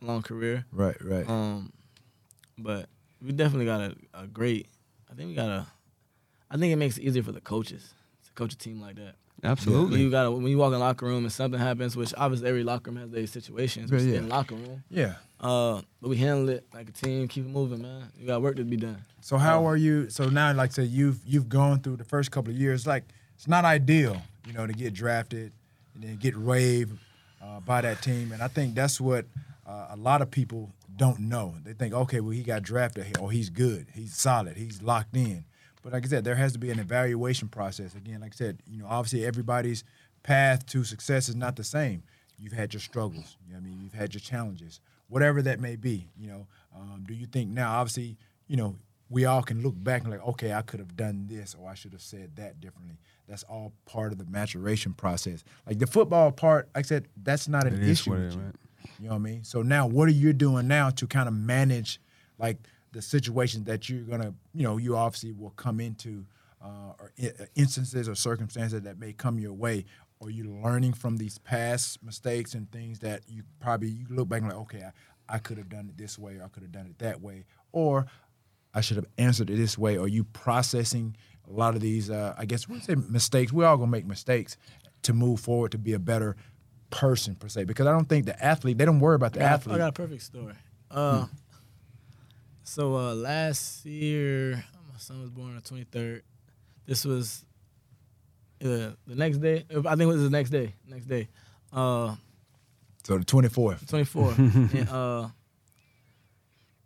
[0.00, 0.64] long career.
[0.72, 1.28] Right, right.
[1.28, 1.72] Um,
[2.58, 2.88] but
[3.26, 4.66] we definitely got a, a great.
[5.10, 5.66] I think we got a.
[6.50, 7.92] I think it makes it easier for the coaches
[8.26, 9.14] to coach a team like that.
[9.40, 10.00] When Absolutely.
[10.00, 12.64] you got when you walk in the locker room and something happens, which obviously every
[12.64, 14.18] locker room has their situations, Yeah, which yeah.
[14.18, 14.82] in the locker room.
[14.88, 15.14] yeah.
[15.38, 18.04] Uh, but we handle it like a team, keep it moving, man.
[18.18, 18.96] You got work to be done.
[19.20, 20.08] So how are you?
[20.08, 22.86] So now, like I said, you've you've gone through the first couple of years.
[22.86, 25.52] Like it's not ideal, you know, to get drafted
[25.94, 26.96] and then get waived
[27.42, 28.32] uh, by that team.
[28.32, 29.26] And I think that's what
[29.66, 31.54] uh, a lot of people don't know.
[31.62, 35.44] They think, okay, well, he got drafted, or he's good, he's solid, he's locked in.
[35.82, 37.94] But like I said, there has to be an evaluation process.
[37.94, 39.84] Again, like I said, you know, obviously everybody's
[40.22, 42.02] path to success is not the same.
[42.38, 43.36] You've had your struggles.
[43.46, 43.80] You know what I mean?
[43.82, 46.08] You've had your challenges, whatever that may be.
[46.18, 47.78] You know, um, do you think now?
[47.78, 48.16] Obviously,
[48.48, 48.76] you know,
[49.08, 51.74] we all can look back and like, okay, I could have done this or I
[51.74, 52.98] should have said that differently.
[53.28, 55.44] That's all part of the maturation process.
[55.66, 58.40] Like the football part, like I said, that's not an issue is, you.
[58.40, 58.54] right?
[59.00, 59.44] You know what I mean?
[59.44, 62.00] So now, what are you doing now to kind of manage,
[62.38, 62.58] like
[62.92, 66.24] the situations that you're gonna, you know, you obviously will come into,
[66.62, 69.84] uh, or i- instances or circumstances that may come your way.
[70.22, 74.40] Are you learning from these past mistakes and things that you probably you look back
[74.40, 74.82] and like, okay,
[75.28, 77.20] I, I could have done it this way, or I could have done it that
[77.20, 78.06] way, or
[78.72, 79.98] I should have answered it this way.
[79.98, 81.16] Are you processing
[81.48, 82.10] a lot of these?
[82.10, 83.52] Uh, I guess we say mistakes.
[83.52, 84.56] We're all gonna make mistakes
[85.02, 86.36] to move forward to be a better
[86.90, 87.64] person per se.
[87.64, 89.74] Because I don't think the athlete they don't worry about the I got, athlete.
[89.74, 90.54] I got a perfect story.
[90.90, 91.26] Uh,
[92.62, 96.22] so uh, last year, my son was born on the twenty third.
[96.86, 97.44] This was
[98.62, 99.64] uh, the next day.
[99.70, 100.74] I think it was the next day.
[100.88, 101.28] Next day,
[101.72, 102.14] uh,
[103.04, 103.88] so the twenty fourth.
[103.88, 104.32] twenty four.
[104.36, 105.28] and uh,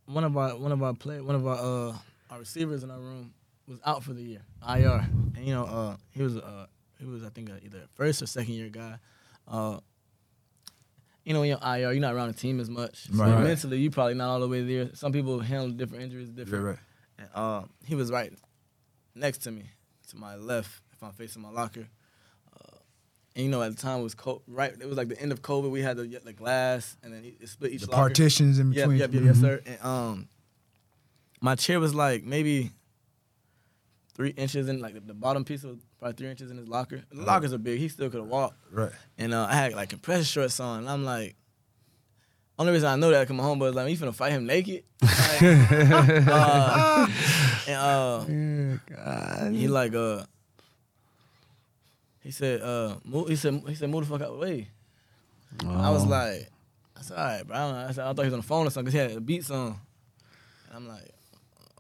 [0.06, 1.56] one of our one of our play one of our
[1.90, 1.94] uh,
[2.30, 3.32] our receivers in our room
[3.66, 6.66] was out for the year, IR, and you know uh, he was uh,
[6.98, 8.98] he was I think uh, either first or second year guy.
[11.24, 13.06] You know, when you're IR, you're not around the team as much.
[13.08, 13.42] So Right.
[13.42, 14.90] mentally, you probably not all the way there.
[14.94, 16.64] Some people handle different injuries different.
[16.64, 16.78] right.
[17.18, 18.32] And, uh, he was right
[19.14, 19.64] next to me,
[20.08, 21.86] to my left, if I'm facing my locker.
[22.54, 22.76] Uh,
[23.36, 24.72] and you know, at the time it was cold, right.
[24.72, 25.70] It was like the end of COVID.
[25.70, 28.02] We had the, the glass, and then it split each The locker.
[28.08, 28.96] partitions in between.
[28.96, 29.40] yep, yep, yes, Mhm.
[29.40, 29.60] sir.
[29.66, 30.28] And um,
[31.42, 32.72] my chair was like maybe
[34.14, 37.02] three inches in, like the, the bottom piece was probably three inches in his locker.
[37.12, 37.78] The lockers are big.
[37.78, 38.56] He still could have walked.
[38.72, 38.90] Right.
[39.18, 41.36] And uh, I had like compression shorts on, and I'm like,
[42.58, 44.84] only reason I know that because my homeboy was like, "You finna fight him naked?"
[47.70, 50.24] Like, uh, and uh, he like uh,
[52.22, 54.68] he said uh, move, he said he said move the fuck out of the way.
[55.66, 56.48] I was like,
[56.96, 57.56] I said, all right, bro.
[57.56, 57.86] I, don't know.
[57.88, 59.50] I, said, I thought he was on the phone or something because he had beats
[59.50, 59.66] on.
[60.68, 61.10] And I'm like,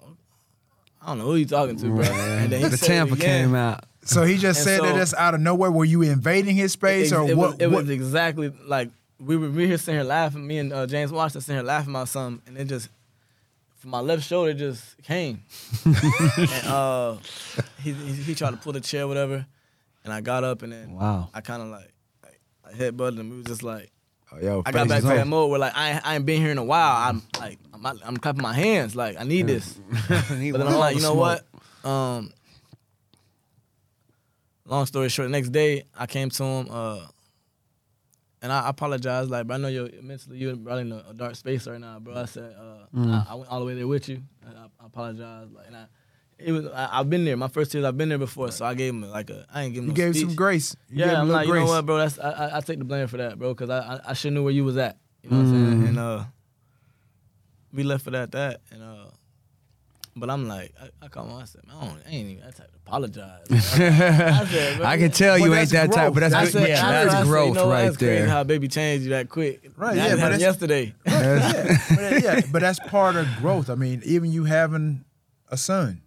[0.02, 0.16] "Oh,
[1.02, 2.04] I don't know who you talking to, bro.
[2.04, 3.84] And then he the Tampa came out.
[4.10, 5.70] So he just And said that so- that's out of nowhere.
[5.70, 7.50] Were you invading his space It, or it what?
[7.52, 10.46] Was, it what- was exactly like we were we here sitting here laughing.
[10.46, 12.88] Me and uh, James Washington sitting here laughing about something, and it just
[13.78, 15.42] from my left shoulder just came.
[15.84, 17.16] and uh,
[17.82, 19.46] he, he he tried to pull the chair, whatever,
[20.04, 21.28] and I got up and then Wow.
[21.34, 21.92] I kind of like,
[22.22, 23.32] like I headbutted him.
[23.32, 23.90] It was just like
[24.32, 26.40] Oh, yo, I got back to that mode where like I ain't, I ain't been
[26.40, 27.08] here in a while.
[27.08, 29.78] I'm like I'm, I'm clapping my hands like I need this.
[30.08, 31.44] But then I'm like, you know what?
[31.84, 32.32] Um,
[34.70, 37.06] long story short, the next day I came to him, uh,
[38.42, 39.30] and I, I apologized.
[39.30, 41.98] Like, bro, I know you're mentally you're probably in a, a dark space right now,
[41.98, 42.14] bro.
[42.14, 44.22] I said uh, I, I went all the way there with you.
[44.46, 45.48] And I, I apologize.
[45.52, 45.86] Like, and I,
[46.38, 47.36] it was I, I've been there.
[47.36, 49.74] My first years I've been there before, so I gave him like a I ain't
[49.74, 50.26] give him You no gave speech.
[50.28, 50.74] some grace.
[50.88, 51.98] You Yeah, I'm like, little you know what, bro?
[51.98, 54.42] That's I, I, take the blame for that, bro, because I, I I should knew
[54.42, 54.96] where you was at.
[55.22, 55.88] You know what I'm saying?
[55.88, 56.24] And uh,
[57.74, 58.60] we left it at that.
[58.70, 59.09] And uh,
[60.20, 61.32] but I'm like, I, I call him.
[61.36, 63.46] I I, don't, I ain't even that type to apologize.
[63.50, 63.58] I
[64.44, 66.68] said, I can tell you ain't that's that type, but that's That's said, good.
[66.68, 68.28] yeah, I that's said, growth you know, right that's crazy there.
[68.28, 69.70] how baby changed you that quick.
[69.76, 70.94] Right, That yeah, but happened it's- yesterday.
[71.06, 73.70] yeah, but, yeah, but that's part of growth.
[73.70, 75.04] I mean, even you having
[75.50, 76.02] a son,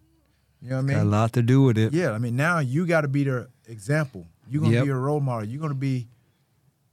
[0.62, 1.92] you know what I Got a lot to do with it.
[1.92, 4.26] Yeah, I mean, now you got to be the example.
[4.48, 4.84] You're gonna Yep.
[4.84, 5.48] be a role model.
[5.48, 6.06] You're gonna be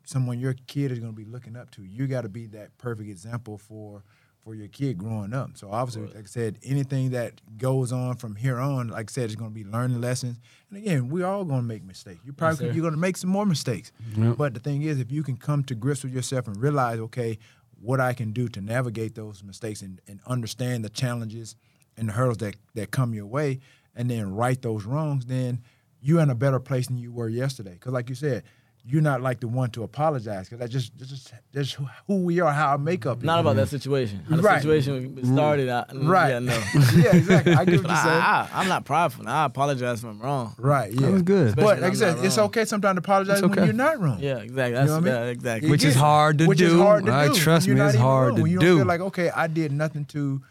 [0.06, 1.84] someone your kid is gonna be looking up to.
[1.84, 4.04] You got to be that perfect example for
[4.44, 5.52] for your kid growing up.
[5.56, 9.30] So obviously, like I said, anything that goes on from here on, like I said,
[9.30, 10.40] is gonna be learning lessons.
[10.70, 12.22] And again, we're all gonna make mistakes.
[12.26, 12.72] You probably sir.
[12.74, 13.92] you're gonna make some more mistakes.
[14.18, 14.38] Yep.
[14.38, 17.38] But the thing is, if you can come to grips with yourself and realize, okay,
[17.80, 21.56] what I can do to navigate those mistakes and, and understand the challenges
[21.98, 23.60] and the hurdles that, that come your way,
[23.96, 25.62] and then right those wrongs, then
[26.00, 27.74] you're in a better place than you were yesterday.
[27.74, 28.44] Because, like you said,
[28.84, 30.50] you're not like the one to apologize.
[30.50, 33.22] Because that's just, that's just that's who we are, how our makeup.
[33.22, 33.42] Not is.
[33.42, 34.26] about that situation.
[34.28, 34.62] How the Right.
[34.62, 35.70] situation started.
[35.70, 36.30] I, mm, Right.
[36.32, 36.54] Yeah, no.
[36.96, 37.54] yeah, exactly.
[37.54, 38.22] I get what But you're saying.
[38.22, 39.28] I, I, I'm not prideful.
[39.30, 40.56] I apologize if I'm wrong.
[40.58, 40.92] right.
[40.92, 41.02] Yeah.
[41.02, 41.48] That was good.
[41.50, 44.00] Especially But when like I said, it's okay sometimes to apologize It's when you're not
[44.00, 44.20] wrong.
[44.20, 44.70] Yeah, exactly.
[44.70, 45.14] You That's know what I mean?
[45.14, 45.70] yeah, exactly.
[45.70, 46.66] Which is hard to Which do.
[46.66, 47.34] is hard to I do.
[47.36, 48.36] trust You're me, it's hard wrong.
[48.38, 48.66] to when you do.
[48.68, 50.42] don't feel like, okay, I did nothing to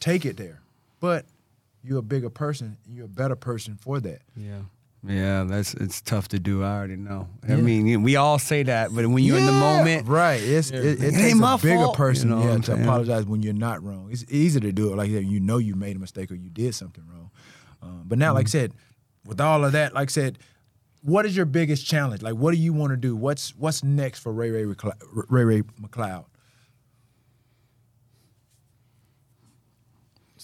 [0.00, 0.60] take it there.
[1.00, 1.26] But
[1.84, 2.76] you're a bigger person.
[2.90, 4.20] You're a better person for that.
[4.36, 4.60] Yeah.
[5.06, 6.64] Yeah, that's it's tough to do.
[6.64, 7.28] I already know.
[7.48, 7.60] I Yeah.
[7.60, 10.42] mean, we all say that, but when you're in the moment, right?
[10.42, 10.78] It's Yeah.
[10.78, 11.96] it, it It takes a bigger fault.
[11.96, 12.82] person You know yeah, to saying?
[12.82, 14.08] apologize when you're not wrong.
[14.10, 15.24] It's easy to do it like that.
[15.24, 17.30] You know you made a mistake or you did something wrong.
[17.80, 18.58] Um, but now, like Mm-hmm.
[18.58, 18.72] I said,
[19.24, 20.38] with all of that, like I said,
[21.02, 22.22] what is your biggest challenge?
[22.22, 23.14] Like, what do you want to do?
[23.14, 26.24] What's what's next for Ray Ray Ray Ray McCloud?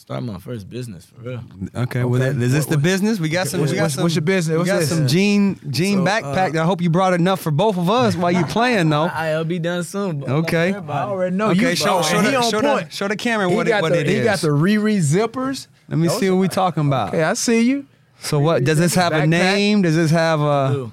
[0.05, 1.41] Start my first business for real.
[1.75, 2.05] okay.
[2.05, 2.39] Well, Okay.
[2.45, 3.19] is this What- the business?
[3.19, 3.61] We got some.
[3.61, 4.03] what's- we got what's- some.
[4.03, 4.59] what's your business?
[4.59, 4.91] We got this?
[4.91, 6.55] some jean jean So, backpack.
[6.55, 9.05] uh, I hope you brought enough for both of us while you playing though.
[9.05, 10.19] I, I'll be done soon.
[10.21, 10.69] but not for Okay.
[10.69, 10.99] everybody.
[10.99, 11.77] I already know okay, you.
[11.77, 12.93] show, show, and the, on show, the, point.
[12.93, 15.69] show the camera He what it, got what the, it he got the Riri zippers.
[15.89, 17.09] Let me Those see what we talking about.
[17.09, 17.87] Okay, I see you.
[18.21, 19.29] So what does this have a Backpack?
[19.31, 19.81] name?
[19.83, 20.71] Does this have a?
[20.75, 20.93] do.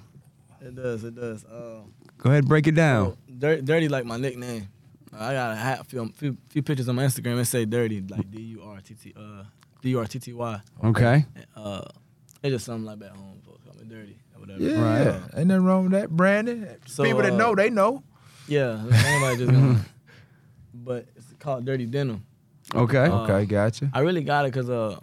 [0.66, 1.04] It does.
[1.04, 1.44] It does.
[1.44, 1.82] Uh,
[2.18, 3.08] Go ahead, break it down.
[3.12, 4.70] so, dirty, dirty like my nickname.
[5.14, 8.30] I got a hat, few, few, few pictures on my Instagram that say dirty, like
[8.32, 9.44] D U R T T uh
[9.82, 10.62] D U R T T Y.
[10.86, 11.26] Okay.
[11.56, 11.82] Uh,
[12.44, 14.64] it's just something like that home folks call me dirty or whatever.
[14.64, 15.22] Yeah, Right.
[15.38, 16.68] ain't nothing wrong with that, Brandon.
[16.86, 18.04] So, People that uh, know, they know.
[18.48, 19.86] Yeah, anybody just gonna.
[20.74, 22.24] But it's called dirty denim.
[22.74, 22.98] Okay.
[23.06, 23.92] Uh, okay, gotcha.
[23.94, 24.98] I really got it because uh,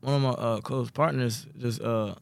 [0.00, 2.14] one of my uh, close partners just uh,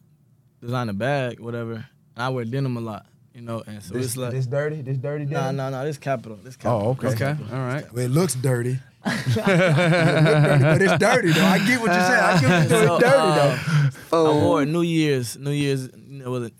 [0.60, 1.74] designed a bag, whatever.
[1.74, 4.82] And I wear denim a lot, you know, and so this, it's like, this dirty,
[4.82, 5.24] this dirty.
[5.26, 5.56] nah, denim?
[5.56, 6.88] nah, nah, this capital, this capital.
[6.88, 7.08] Oh, okay.
[7.08, 7.16] Okay.
[7.18, 7.54] capital.
[7.56, 7.92] All right.
[7.92, 8.78] Well, it looks dirty.
[9.06, 11.44] It look dirty, but it's dirty though.
[11.44, 12.20] I get what you're saying.
[12.20, 13.86] I get what you're So, saying.
[13.86, 14.26] It's dirty though.
[14.26, 16.54] uh, I wore New Year's, New Year's, you know, was it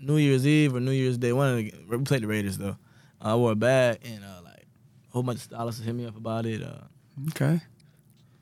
[0.00, 1.32] New Year's Eve or New Year's Day?
[1.32, 2.76] One of the we played the Raiders though.
[3.20, 4.66] I wore a bag and uh, like
[5.08, 6.62] a whole bunch of stylists hit me up about it.
[6.62, 6.82] Uh,
[7.30, 7.60] Okay.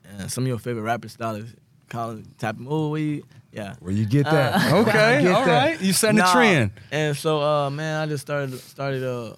[0.03, 1.55] and some of your favorite rapper stylists
[1.89, 3.23] calling, tapping, oh, we,
[3.57, 3.75] yeah.
[3.79, 4.53] Where you get that?
[4.71, 5.21] Uh, Okay.
[5.23, 5.65] get All that.
[5.71, 5.81] right.
[5.81, 6.33] You setting the Nah.
[6.33, 6.71] trend.
[6.91, 9.35] And so, uh, man, I just started started uh,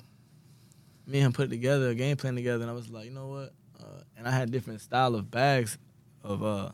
[1.08, 3.28] me and him put together, a game plan together, and I was like, you know
[3.28, 3.54] what?
[3.80, 5.78] Uh, and I had different style of bags
[6.24, 6.70] of uh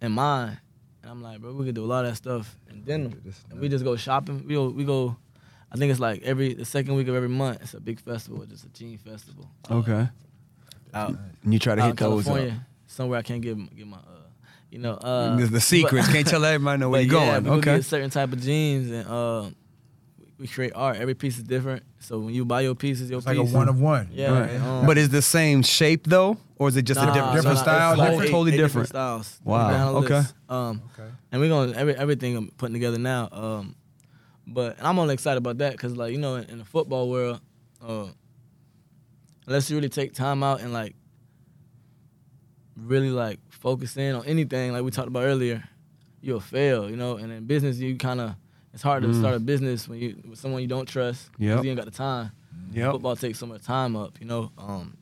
[0.00, 0.58] in mind,
[1.02, 3.20] and I'm like, bro, we could do a lot of that stuff in denim,
[3.50, 4.44] and we just go shopping.
[4.46, 5.16] We go, we go.
[5.70, 7.58] I think it's like every the second week of every month.
[7.62, 9.48] It's a big festival, just a jean festival.
[9.70, 10.08] uh, Okay.
[10.94, 12.32] Out, And you try to hit those up.
[12.34, 14.13] California, somewhere I can't get give my uh,
[14.74, 16.08] you know, uh, the, the secrets.
[16.10, 17.44] Can't tell everybody know where you're yeah, going.
[17.44, 17.76] we go Okay.
[17.76, 19.50] get certain type of jeans and uh,
[20.36, 20.96] we create art.
[20.96, 21.84] Every piece is different.
[22.00, 24.08] So when you buy your pieces, your It's like a one of one.
[24.12, 24.60] Yeah, Right.
[24.60, 27.56] um, but is the same shape though, or is it just a Nah, different, different
[27.58, 27.96] nah, style?
[27.96, 28.88] like different, eight- totally eight different.
[28.88, 29.40] styles.
[29.44, 30.22] Wow, okay.
[30.48, 31.08] Um, Okay.
[31.30, 33.28] and we're gonna every everything I'm putting together now.
[33.30, 33.76] Um,
[34.46, 37.40] but I'm only excited about that because like you know in, in the football world,
[37.80, 38.08] uh,
[39.46, 40.96] unless you really take time out and like
[42.76, 45.64] really like focus in on anything like we talked about earlier,
[46.20, 46.90] you'll fail.
[46.90, 48.34] You know, and in business you kind of
[48.74, 49.18] it's hard to Mm.
[49.20, 51.64] start a business when you with someone you don't trust Yep.
[51.64, 52.30] You ain't got the time.
[52.72, 52.92] Yep.
[52.92, 54.50] Football takes so much time up, you know.
[54.58, 54.96] Um,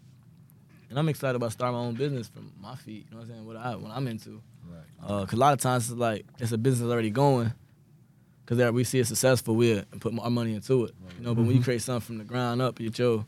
[0.91, 3.07] and I'm excited about starting my own business from my feet.
[3.09, 3.47] You know what I'm saying?
[3.47, 4.43] What I what I'm into.
[4.71, 4.89] Right.
[5.11, 7.53] Uh, Cause a lot of times it's like it's a business already going.
[8.47, 10.95] Cause we see it successful, we and put our money into it.
[11.03, 11.15] Right.
[11.19, 13.25] You know, but when you create something from the ground up, you your,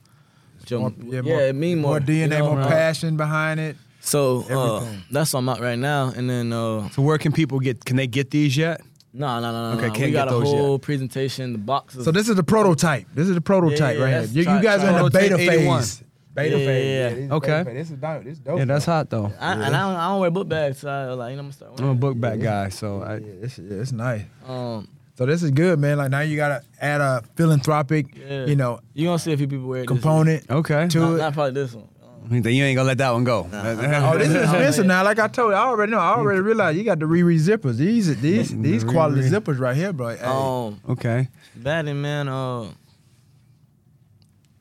[0.68, 1.10] your Mm-hmm.
[1.10, 1.92] More- yeah, it mean more.
[1.92, 2.46] more DNA, you know?
[2.50, 2.68] more Right.
[2.68, 3.76] passion behind it.
[4.04, 6.12] So uh, that's what I'm at right now.
[6.14, 7.84] And then uh, So where can people get?
[7.84, 8.80] Can they get these yet?
[9.12, 9.78] no, no, no, no.
[9.78, 9.92] Okay, no.
[9.94, 10.58] can't we got get a those yet.
[10.60, 11.52] whole presentation.
[11.52, 12.04] The boxes.
[12.04, 13.06] So this is the prototype.
[13.14, 14.22] This is the prototype Yeah, right here.
[14.24, 15.80] You, try- you guys try- are in the beta Prototype 81.
[15.80, 16.02] phase.
[16.34, 16.84] Beta Yeah, phase.
[16.86, 17.14] yeah, yeah.
[17.14, 17.64] this Okay.
[17.64, 17.74] phase.
[17.74, 18.24] This is dope.
[18.24, 18.58] This is dope.
[18.58, 19.32] Yeah, that's hot though.
[19.40, 21.46] I, and I don't, I don't wear book bags, so I like you know I'm
[21.46, 21.80] gonna start.
[21.80, 23.18] I'm a book bag guy, so I.
[23.18, 24.22] Yeah, it's, yeah, it's nice.
[24.46, 25.98] Um, So this is good, man.
[25.98, 28.46] Like now you gotta add a philanthropic, Yeah.
[28.46, 29.86] you know, you gonna see a few people wear it.
[29.86, 30.88] this component Okay.
[30.88, 30.98] to.
[30.98, 31.16] Not, it.
[31.18, 31.86] not probably this one.
[32.30, 33.48] You ain't gonna let that one go.
[33.52, 35.04] Oh, this is expensive now.
[35.04, 35.98] Like I told you, I already know.
[35.98, 37.76] I already realized you got the Riri zippers.
[37.76, 40.08] These these these quality zippers right here, bro.
[40.16, 40.24] Hey.
[40.24, 41.28] um, okay.
[41.56, 42.28] Batting man.
[42.28, 42.68] Uh,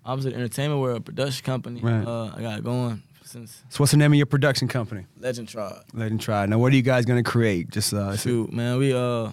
[0.06, 1.80] I was at Entertainment World, a production company.
[1.80, 2.06] Right.
[2.06, 5.06] Uh, I got it going since So what's the name of your production company?
[5.18, 5.84] Legend Tribe.
[5.94, 6.46] Legend him try.
[6.46, 7.70] Now, what are you guys gonna create?
[7.70, 9.32] Just uh, is it- Shoot, man, we uh,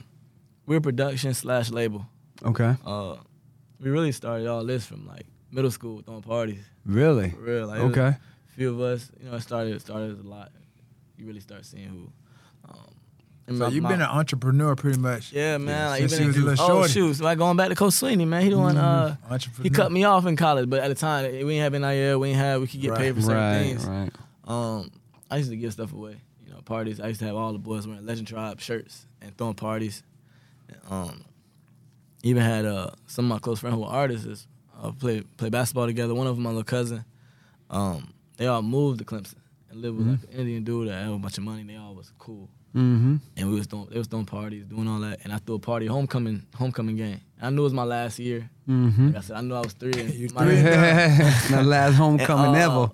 [0.67, 2.07] we're production slash label.
[2.45, 2.77] okay.
[2.87, 3.17] Uh,
[3.81, 6.63] we really started all this from like middle school, throwing parties.
[6.85, 7.31] Really?
[7.31, 8.01] For real, like Okay.
[8.09, 8.19] a
[8.57, 9.11] few of us.
[9.23, 10.51] You know, it started it started a lot.
[11.17, 12.13] You really start seeing who.
[12.69, 15.33] Um, So you've been an entrepreneur pretty much.
[15.33, 15.91] Yeah, man.
[15.91, 17.75] Like, Since even you was a in- little oh shoot, so like going back to
[17.75, 18.43] Coach Swinney, man.
[18.43, 19.63] He doing uh, Entrepreneur.
[19.65, 22.29] he cut me off in college, but at the time we ain't have NIL, we
[22.29, 22.99] ain't have we could get Right.
[23.01, 23.59] paid for certain Right.
[23.63, 23.87] things.
[23.87, 24.11] Right.
[24.45, 24.91] Um,
[25.31, 26.17] I used to give stuff away.
[26.47, 27.01] You know, parties.
[27.01, 30.03] I used to have all the boys wearing Legend Tribe shirts and throwing parties.
[30.89, 31.25] Um,
[32.23, 34.47] even had uh some of my close friends who were artists is,
[34.81, 36.15] uh, play play basketball together.
[36.15, 37.05] One of them, my little cousin.
[37.69, 39.35] Um, they all moved to Clemson
[39.71, 41.63] and lived with like an Indian dude that had a bunch of money.
[41.63, 43.17] They all was cool, Mm-hmm.
[43.37, 45.21] and we was throwing they was throwing parties, doing all that.
[45.25, 47.21] And I threw a party homecoming homecoming game.
[47.39, 48.49] And I knew it was my last year.
[48.69, 49.09] Mm-hmm.
[49.09, 49.93] Like I said, I knew I was three.
[49.93, 50.63] And You my- three
[51.57, 52.91] My last homecoming And, uh, ever.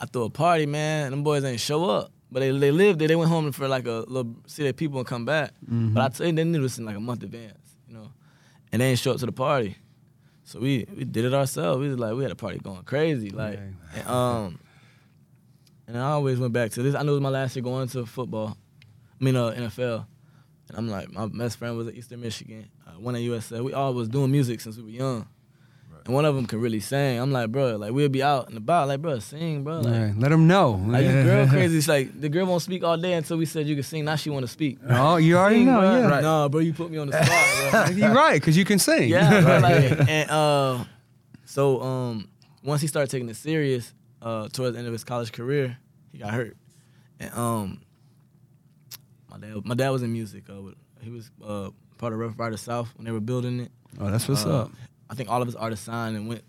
[0.00, 1.06] I threw a party, man.
[1.06, 2.12] And them boys ain't show up.
[2.30, 3.08] But they, they lived there.
[3.08, 5.52] They went home for like a little see their people and come back.
[5.64, 5.94] Mm-hmm.
[5.94, 8.10] But I tell you, they knew this in like a month advance, you know.
[8.72, 9.76] And they ain't show up to the party.
[10.48, 11.78] So we we did it ourselves.
[11.78, 13.60] We was like we had a party going crazy, like
[13.94, 14.58] and, um.
[15.86, 16.94] And I always went back to this.
[16.94, 18.56] I knew it was my last year going to football.
[19.20, 20.06] I mean, uh, NFL.
[20.68, 22.70] And I'm like, my best friend was at Eastern Michigan.
[22.86, 23.62] Uh, one at USF.
[23.62, 25.28] We all was doing music since we were young.
[26.08, 27.20] And one of them can really sing.
[27.20, 29.80] I'm like, bro, like we'll be out and about, like, bro, sing, bro.
[29.80, 30.14] Like, Right.
[30.18, 30.70] Let them know.
[30.86, 31.76] like this girl crazy.
[31.78, 34.06] It's like the girl won't speak all day until we said you can sing.
[34.06, 34.78] Now she want to speak.
[34.88, 35.80] Oh, you already Sing, know.
[35.80, 35.98] bro.
[36.08, 36.20] Yeah.
[36.20, 37.94] Nah, bro, you put me on the spot, bro.
[37.96, 39.10] You're right, because you can sing.
[39.10, 40.84] yeah, bro, like, and uh,
[41.44, 42.28] so um,
[42.64, 43.92] once he started taking it serious,
[44.22, 45.76] uh, towards the end of his college career,
[46.10, 46.56] he got hurt,
[47.20, 47.82] and um,
[49.30, 50.44] my dad, my dad was in music.
[50.48, 53.70] Uh, he was uh part of Ruff Ryders South when they were building it.
[54.00, 54.70] Oh, that's what's Uh, up.
[55.10, 56.42] I think all of his artists signed and went.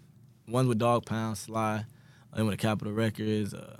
[0.47, 1.85] One with Dogg Pound, Sly.
[2.35, 3.77] then went to Capitol Records, uh,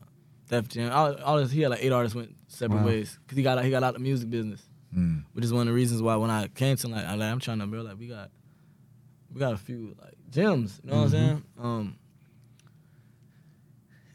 [0.49, 0.91] Def Jam.
[0.91, 2.85] All, all his, he had like eight artists went separate Wow.
[2.85, 4.61] ways because he got he got out of the music business,
[4.95, 5.23] Mm.
[5.33, 7.39] which is one of the reasons why when I came to like, I, like I'm
[7.39, 8.29] trying to build like we got
[9.33, 10.79] we got a few like gems.
[10.83, 11.43] You know what I'm saying?
[11.59, 11.95] Um,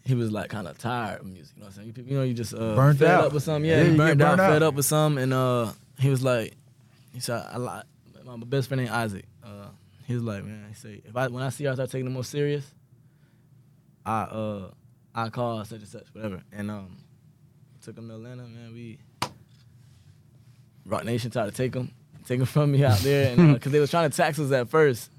[0.04, 1.56] he was like kind of tired of music.
[1.56, 1.94] You know what I'm saying?
[1.96, 3.24] You, you know, you just uh, Burnt fed out.
[3.26, 3.68] up with something.
[3.68, 4.52] Yeah, Yeah, he burned out, burnt out.
[4.52, 6.54] fed up with something, and uh, he was like,
[7.12, 7.84] he said, I like
[8.24, 9.24] my best friend named Isaac.
[10.04, 11.90] Uh, he was like, man, he said, if I when I see her, I start
[11.90, 12.64] taking it more serious.
[14.06, 14.70] I uh,
[15.14, 16.96] I call such and such, whatever, and um,
[17.82, 18.42] took him to Atlanta.
[18.42, 18.98] Man, we
[20.86, 21.92] Roc Nation tried to take him,
[22.26, 24.68] take him from me out there, and because they was trying to tax us at
[24.68, 25.10] first.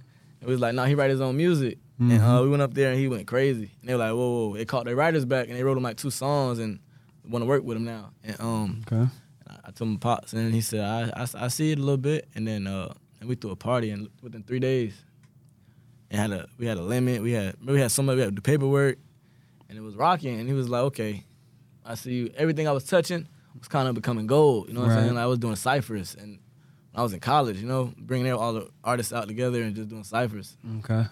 [0.42, 1.80] It was like, no, he write his own music.
[1.98, 3.72] And uh, we went up there and he went crazy.
[3.80, 4.58] And they were like, whoa, whoa.
[4.58, 6.80] They called their writers back and they wrote him like two songs and
[7.28, 8.12] want to work with him now.
[8.24, 9.10] And um, Okay.
[9.50, 11.98] I, I told him pops, and he said, I, I, I see it a little
[11.98, 12.28] bit.
[12.36, 12.94] And then uh,
[13.26, 14.94] and we threw a party and within three days,
[16.12, 17.22] and had a we had a limit.
[17.22, 19.00] We had we had somebody we had to do paperwork,
[19.68, 20.40] and it was rocking.
[20.40, 21.24] And he was like, okay,
[21.84, 22.34] I see you.
[22.38, 24.68] Everything I was touching was kind of becoming gold.
[24.68, 25.16] You know what I'm saying?
[25.16, 26.40] Like I was doing ciphers, and
[26.92, 29.90] when I was in college, you know, bringing all the artists out together and just
[29.90, 30.56] doing ciphers.
[30.80, 31.06] Okay.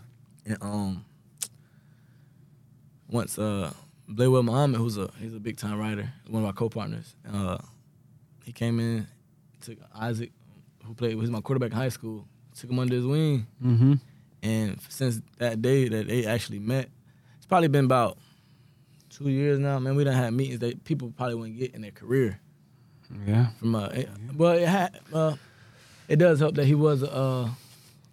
[0.45, 1.05] And um,
[3.09, 3.73] once uh,
[4.07, 7.15] Blaywell Muhammad, who's a he's a big time writer, one of our co-partners.
[7.31, 7.57] Uh,
[8.45, 9.07] he came in,
[9.61, 10.31] took Isaac,
[10.85, 13.93] who played, was my quarterback in high school, took him under his wing, Mm-hmm.
[14.43, 16.89] and since that day that they actually met,
[17.37, 18.17] it's probably been about
[19.09, 19.79] two years now.
[19.79, 22.39] Man, we don't have meetings that people probably wouldn't get in their career.
[23.27, 23.47] Yeah.
[23.59, 25.35] From uh, it, but it had uh,
[26.07, 27.47] it does help that he was uh,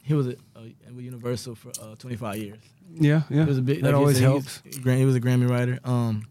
[0.03, 2.59] he was a, a, Universal for uh, 25 years.
[2.93, 3.23] Yeah.
[3.31, 3.43] Yeah.
[3.45, 3.79] He was a big.
[3.83, 4.61] that like always said, helps.
[4.63, 5.79] He was, he was a Grammy writer.
[5.85, 6.27] Um,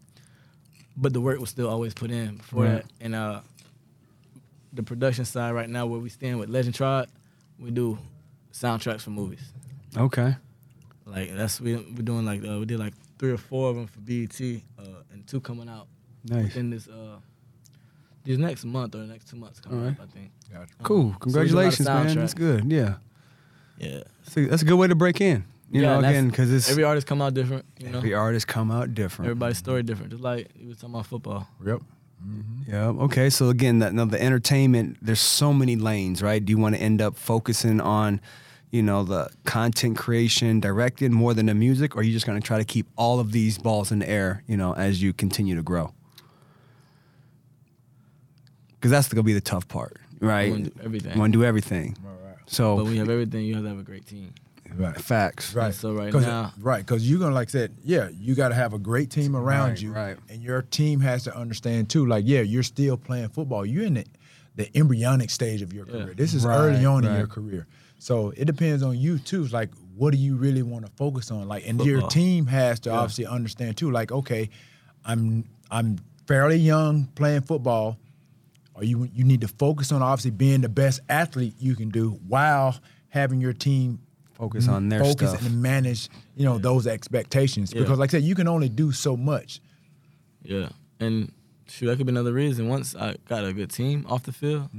[0.96, 2.72] but the work was still always put in before Right.
[2.82, 2.84] that.
[3.00, 3.40] And uh,
[4.72, 7.08] the production side right now, where we stand with Legend Tribe,
[7.58, 7.98] we do
[8.52, 9.52] soundtracks for movies.
[9.96, 10.36] Okay.
[11.06, 13.86] Like that's we we're doing like uh, we did like three or four of them
[13.86, 14.40] for BET,
[14.78, 15.88] uh, and two coming out
[16.24, 16.44] Nice.
[16.44, 17.16] within this uh
[18.24, 19.98] this next month or the next two months coming Alright.
[20.00, 20.06] up.
[20.08, 20.30] I think.
[20.52, 20.62] Gotcha.
[20.62, 21.16] Um, Cool.
[21.28, 22.16] so we do a lot of Congratulations, man.
[22.16, 22.70] That's good.
[22.70, 22.94] Yeah.
[23.78, 24.02] Yeah.
[24.24, 25.44] That's a, that's a good way to break in.
[25.72, 27.64] You Yeah, know, again, because it's Every artist come out different.
[27.78, 29.26] You know, every artist come out different.
[29.30, 30.10] everybody's story different.
[30.10, 31.48] Just like you was talking about football.
[31.64, 31.80] Yep.
[32.26, 32.70] Mm-hmm.
[32.70, 32.88] Yeah.
[33.04, 33.30] Okay.
[33.30, 34.98] So again, that now the entertainment.
[35.02, 36.44] There's so many lanes, right?
[36.44, 38.20] Do you want to end up focusing on,
[38.70, 42.40] you know, the content creation, directing more than the music, or are you just going
[42.40, 45.12] to try to keep all of these balls in the air, you know, as you
[45.12, 45.92] continue to grow?
[48.72, 50.46] Because that's going to be the tough part, right?
[50.46, 51.12] You wanna do everything.
[51.14, 51.96] You want to do everything.
[52.02, 52.36] Right.
[52.46, 54.32] So But when you have everything, you have to have a great team.
[54.76, 54.96] Right.
[55.00, 55.54] facts.
[55.54, 55.74] Right.
[55.74, 58.54] so right 'Cause- now- right, because you're gonna like I said, yeah, you got to
[58.54, 60.16] have a great team around Right, you, right.
[60.28, 62.06] and your team has to understand too.
[62.06, 63.64] Like, yeah, you're still playing football.
[63.66, 64.04] You're in the,
[64.56, 65.92] the embryonic stage of your Yeah.
[65.92, 66.14] career.
[66.14, 67.66] This is Right, early on in your career,
[67.98, 69.44] so it depends on you too.
[69.44, 71.46] It's like, what do you really want to focus on?
[71.48, 72.96] Like, and your team has to Yeah.
[72.98, 73.90] obviously understand too.
[73.90, 74.50] Like, okay,
[75.04, 77.98] I'm I'm fairly young playing football.
[78.74, 82.12] Or you you need to focus on obviously being the best athlete you can do
[82.26, 82.76] while
[83.08, 83.98] having your team
[84.40, 85.46] Focus on their focus stuff.
[85.46, 87.72] and manage, you know, those expectations.
[87.72, 87.82] Yeah.
[87.82, 89.60] Because like I said, you can only do so much.
[90.42, 91.30] Yeah, and
[91.68, 92.66] shoot, that could be another reason.
[92.68, 94.70] Once I got a good team off the field,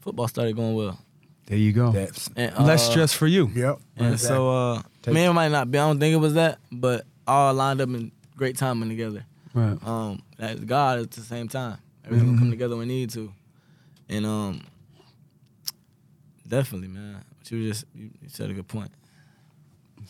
[0.00, 0.98] football started going well.
[1.46, 1.92] There you go.
[1.92, 3.48] That's And, Less uh, stress for you.
[3.54, 3.78] yep.
[3.96, 5.78] And so, uh, Take- man, it might not be.
[5.78, 9.24] I don't think it was that, but all lined up in great timing together.
[9.54, 9.78] Right.
[9.86, 11.78] Um, that's God at the same time.
[12.04, 13.32] Everything will come together when we need to,
[14.08, 14.62] and um,
[16.46, 17.22] definitely, man.
[17.48, 18.90] But you just you, you said a good point.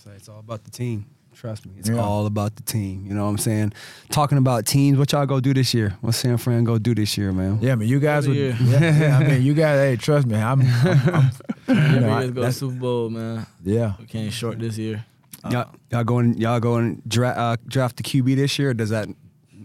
[0.03, 1.07] So it's all about the team.
[1.35, 1.97] Trust me, it's Yeah.
[2.01, 3.05] all about the team.
[3.07, 3.75] You know what I'm saying?
[4.09, 5.95] Talking about teams, what y'all go do this year?
[6.01, 7.59] What San Fran go do this year, man?
[7.61, 8.37] yeah, I mean, you guys would.
[8.39, 9.79] Yeah, yeah, I mean, you guys.
[9.79, 10.63] Hey, trust me, I'm.
[10.63, 11.31] I'm, I'm
[11.95, 13.47] you know, I, go to that's, Super Bowl, man.
[13.63, 13.95] yeah.
[14.01, 15.05] We came short this year.
[15.45, 16.39] Uh, Y'all, y'all going?
[16.39, 18.71] Y'all going dra- uh, draft the QB this year?
[18.71, 19.07] Or does that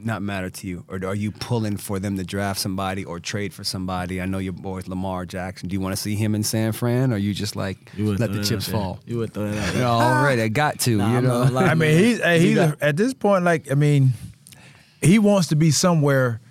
[0.05, 3.53] not matter to you, or are you pulling for them to draft somebody or trade
[3.53, 4.21] for somebody?
[4.21, 5.69] I know your boys Lamar Jackson.
[5.69, 8.31] Do you want to see him in San Fran, or you just like You let
[8.33, 8.99] the chips fall?
[9.05, 9.81] You would throw that out You there.
[9.83, 10.97] know, already, I got to.
[10.97, 11.63] Nah, you I'm know, not.
[11.63, 13.43] I mean, he's hey, He he's got- a, at this point.
[13.43, 14.11] Like, I mean,
[15.01, 16.41] he wants to be somewhere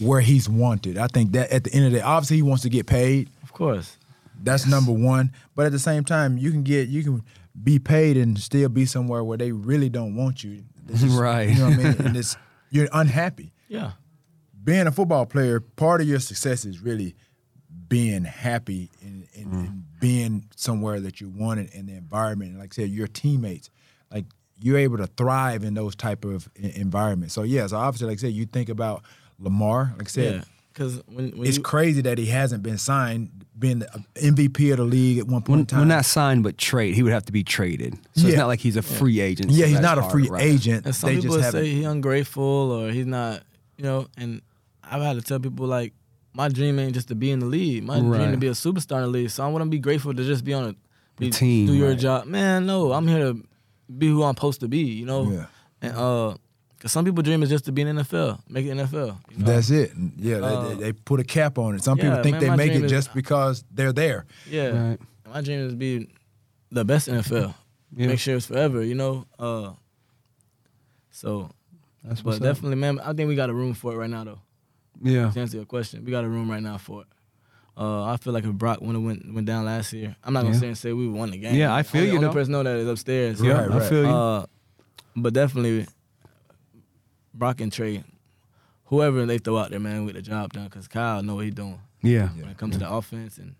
[0.00, 0.98] where he's wanted.
[0.98, 3.28] I think that at the end of the day, obviously, he wants to get paid.
[3.42, 3.96] Of course.
[4.42, 5.32] That's number one.
[5.54, 7.22] But at the same time, you can get you can
[7.62, 10.64] be paid and still be somewhere where they really don't want you.
[10.88, 11.48] It's just- Right.
[11.50, 12.06] You know what I mean?
[12.06, 12.36] And it's
[12.74, 13.52] you're unhappy.
[13.68, 13.92] Yeah.
[14.62, 17.14] Being a football player, part of your success is really
[17.88, 19.58] being happy and, and, mm-hmm.
[19.58, 22.50] and being somewhere that you wanted in the environment.
[22.50, 23.70] And like I said, your teammates,
[24.10, 24.24] like
[24.58, 27.34] you're able to thrive in those type of en- environments.
[27.34, 29.02] So yeah, so obviously, like I said, you think about
[29.38, 29.94] Lamar.
[29.96, 30.44] Like I said, Yeah.
[30.72, 34.78] Because when, when it's you, crazy that he hasn't been signed, being the MVP of
[34.78, 35.78] the league at one point in When, time.
[35.80, 37.94] when not signed but trade, he would have to be traded.
[38.14, 39.50] So it's not like he's a free agent.
[39.50, 40.42] yeah, so he's not a free right.
[40.42, 40.86] agent.
[40.86, 41.90] And some they people just say haven't.
[41.90, 43.42] ungrateful or he's not,
[43.76, 44.08] you know.
[44.16, 44.42] And
[44.82, 45.92] I've had to tell people like,
[46.32, 47.84] my dream ain't just to be in the league.
[47.84, 49.30] My dream to be a superstar in the league.
[49.30, 50.74] So I want to be grateful to just be on a
[51.16, 51.98] be, team, do your right.
[51.98, 52.26] job.
[52.26, 53.46] Man, no, I'm here to
[53.96, 54.80] be who I'm supposed to be.
[54.80, 55.30] You know.
[55.30, 55.46] Yeah.
[55.80, 56.34] And uh,
[56.84, 59.18] cause some people dream is just to be in the NFL, make it NFL.
[59.30, 59.44] You know?
[59.46, 59.90] That's it.
[60.18, 61.82] Yeah, they- Uh, they, they put a cap on it.
[61.82, 64.26] Some yeah, people think man, they make dream it is- just because they're there.
[64.48, 64.68] yeah.
[64.90, 64.98] Right.
[65.32, 66.08] My dream is to be
[66.70, 67.54] the best NFL.
[67.96, 68.08] Yeah.
[68.08, 68.82] Make sure it's forever.
[68.82, 69.24] You know.
[69.38, 69.70] Uh.
[71.10, 71.50] So,
[72.02, 72.42] That's but what's up.
[72.42, 72.98] definitely, man.
[73.00, 74.40] I think we got a room for it right now, though.
[75.02, 75.30] Yeah.
[75.30, 77.06] To answer your question, we got a room right now for it.
[77.76, 80.42] Uh, I feel like if Brock would have went went down last year, I'm not
[80.42, 80.60] gonna Yeah.
[80.60, 81.54] say and say we won the game.
[81.56, 82.32] Yeah, I feel only, you, Only though.
[82.34, 83.40] person know that is upstairs.
[83.40, 84.08] Yeah, Right, I feel you.
[84.08, 84.46] Uh,
[85.16, 85.86] but definitely,
[87.34, 88.02] Brock and Trey,
[88.86, 90.68] whoever they throw out there, man, we get the job done.
[90.70, 92.28] Cause Kyle know what he doing yeah.
[92.28, 93.54] when it comes to the offense and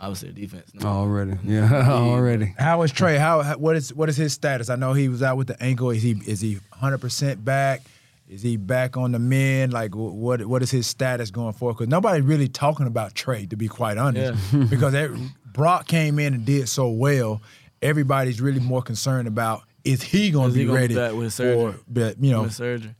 [0.00, 0.72] obviously the defense.
[0.74, 0.88] No.
[0.88, 1.36] Already.
[1.44, 1.88] Yeah.
[1.90, 2.54] Already.
[2.58, 3.18] How is Trey?
[3.18, 4.70] How, how what is what is his status?
[4.70, 5.90] I know he was out with the ankle.
[5.90, 7.82] Is he is he 100 percent back?
[8.28, 9.70] Is he back on the men?
[9.72, 11.74] Like what what is his status going forward?
[11.74, 14.40] Because nobody's really talking about Trey, to be quite honest.
[14.52, 14.64] yeah.
[14.70, 15.10] because that,
[15.52, 17.42] Brock came in and did so well.
[17.82, 20.94] Everybody's really more concerned about is he going Is to he be gonna be ready
[20.94, 21.42] back with for?
[21.42, 21.74] surgery?
[21.88, 22.94] But you know, With surgery.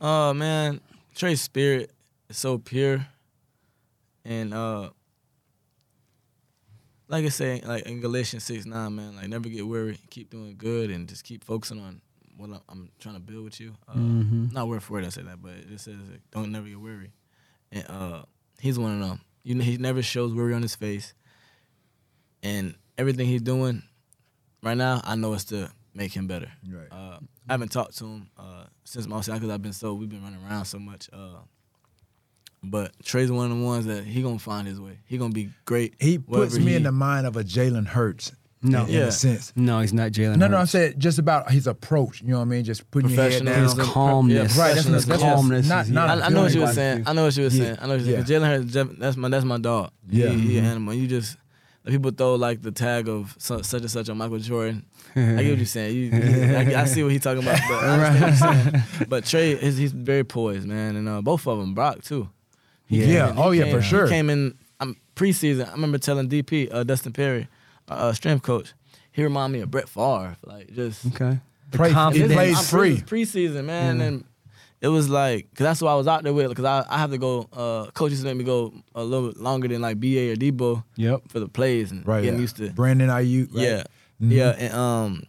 [0.00, 0.80] Oh man,
[1.14, 1.90] Trey's spirit
[2.28, 3.06] is so pure,
[4.24, 4.90] and uh,
[7.08, 10.54] like I say, like in Galatians six nine, man, like never get weary, keep doing
[10.58, 12.00] good, and just keep focusing on
[12.36, 13.74] what I'm, I'm trying to build with you.
[13.88, 14.52] Uh, Mhm.
[14.52, 16.80] Not word for word, I say that, but it just says like, don't never get
[16.80, 17.12] weary,
[17.72, 18.22] and uh,
[18.60, 19.20] he's one of them.
[19.44, 21.14] You know, he never shows worry on his face,
[22.42, 23.82] and everything he's doing
[24.62, 26.50] right now, I know it's to make him better.
[26.68, 26.88] Right.
[26.90, 27.18] Uh,
[27.48, 30.40] I haven't talked to him uh, since my because I've been so we've been running
[30.44, 31.08] around so much.
[31.12, 31.38] Uh,
[32.62, 34.98] but Trey's one of the ones that he gonna find his way.
[35.06, 35.94] He gonna be great.
[36.00, 38.32] he puts me in the mind of a Jalen Hurts.
[38.62, 38.82] No.
[38.84, 39.00] in, in Yeah.
[39.02, 39.52] a sense.
[39.54, 40.38] No, he's not Jalen.
[40.38, 42.22] No, no, I'm saying just about his approach.
[42.22, 42.64] You know what I mean?
[42.64, 43.54] Just putting your head down.
[43.54, 43.78] Professionalism.
[43.78, 44.56] His Yeah, calmness.
[44.56, 45.68] Right, that's what- His that's- calmness.
[45.68, 47.04] not- not- I, I know what you were saying.
[47.06, 47.62] I know what you were Yeah.
[47.64, 47.76] saying.
[47.80, 48.42] I know what you were saying.
[48.42, 48.48] Yeah.
[48.48, 49.90] Jalen Hurts, that's my that's my dog.
[50.08, 50.30] Yeah.
[50.30, 50.94] he, he an animal.
[50.94, 51.36] You just
[51.86, 54.84] like, people throw like the tag of such and such on Michael Jordan.
[55.16, 55.94] I get what you're saying.
[55.96, 57.58] You, you- I, I see what he's talking about.
[57.68, 59.06] But, I understand what you're saying.
[59.08, 62.28] but Trey, is, he's very poised, man, and uh, both of them, Brock too.
[62.86, 63.28] He Yeah.
[63.28, 64.04] came Oh, yeah, came- for sure.
[64.06, 65.68] He came in um, preseason.
[65.68, 67.48] I remember telling DP, uh, Dustin Perry,
[67.88, 68.74] uh, uh, strength coach,
[69.12, 71.38] he reminded me of Brett Favre, like just Okay.
[71.70, 73.00] The Play- he plays free.
[73.00, 74.24] pre- Preseason, man, and
[74.80, 76.54] it was like, cause that's what I was out there with.
[76.54, 77.48] Cause I, I have to go.
[77.52, 80.36] Uh, coach used to make me go a little bit longer than like BA or
[80.36, 81.22] Deebo Yep.
[81.28, 82.22] for the plays and Right.
[82.22, 82.42] getting yeah.
[82.42, 82.70] used to.
[82.70, 83.62] Brandon Aiyuk Right?
[83.62, 83.82] Yeah,
[84.22, 84.30] Mhm.
[84.32, 85.22] yeah, and um,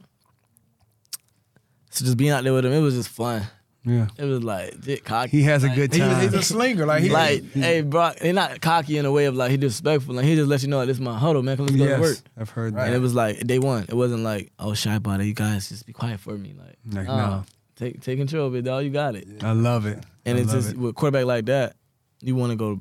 [1.90, 3.44] so just being out there with him, it was just fun.
[3.86, 4.08] Yeah.
[4.18, 5.38] It was like get cocky.
[5.38, 6.22] He has a like, good He was, time.
[6.24, 6.86] he's a slinger.
[6.86, 10.14] Like he Like, hey, bro, he not cocky in a way of like he disrespectful.
[10.14, 11.56] Like he just lets you know like, this is my huddle, man.
[11.58, 12.16] Let's go to work.
[12.16, 12.88] Yes, I've heard Right.
[12.88, 13.86] And it was like day one.
[13.88, 16.54] It wasn't like, oh, shy body, you guys just be quiet for me.
[16.58, 17.46] Like, Like, nah, no.
[17.78, 18.84] Take take control of it, dog.
[18.84, 19.28] You got it.
[19.44, 20.04] I love it.
[20.26, 20.78] And I it's just it.
[20.78, 21.76] with quarterback like that,
[22.22, 22.80] you want to go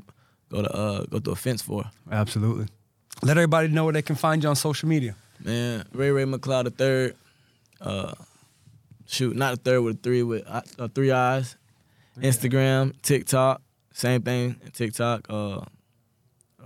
[0.51, 1.85] go to uh go to a fence for.
[2.11, 2.67] Absolutely.
[3.23, 5.15] Let everybody know where they can find you on social media.
[5.45, 7.17] Man, Ray Ray McCloud the third.
[7.81, 8.15] Uh,
[9.07, 11.57] shoot, not the third with a three with uh, uh, three eyes.
[12.19, 13.61] Instagram, TikTok,
[13.93, 14.57] same thing.
[14.73, 15.27] TikTok.
[15.29, 15.61] Uh,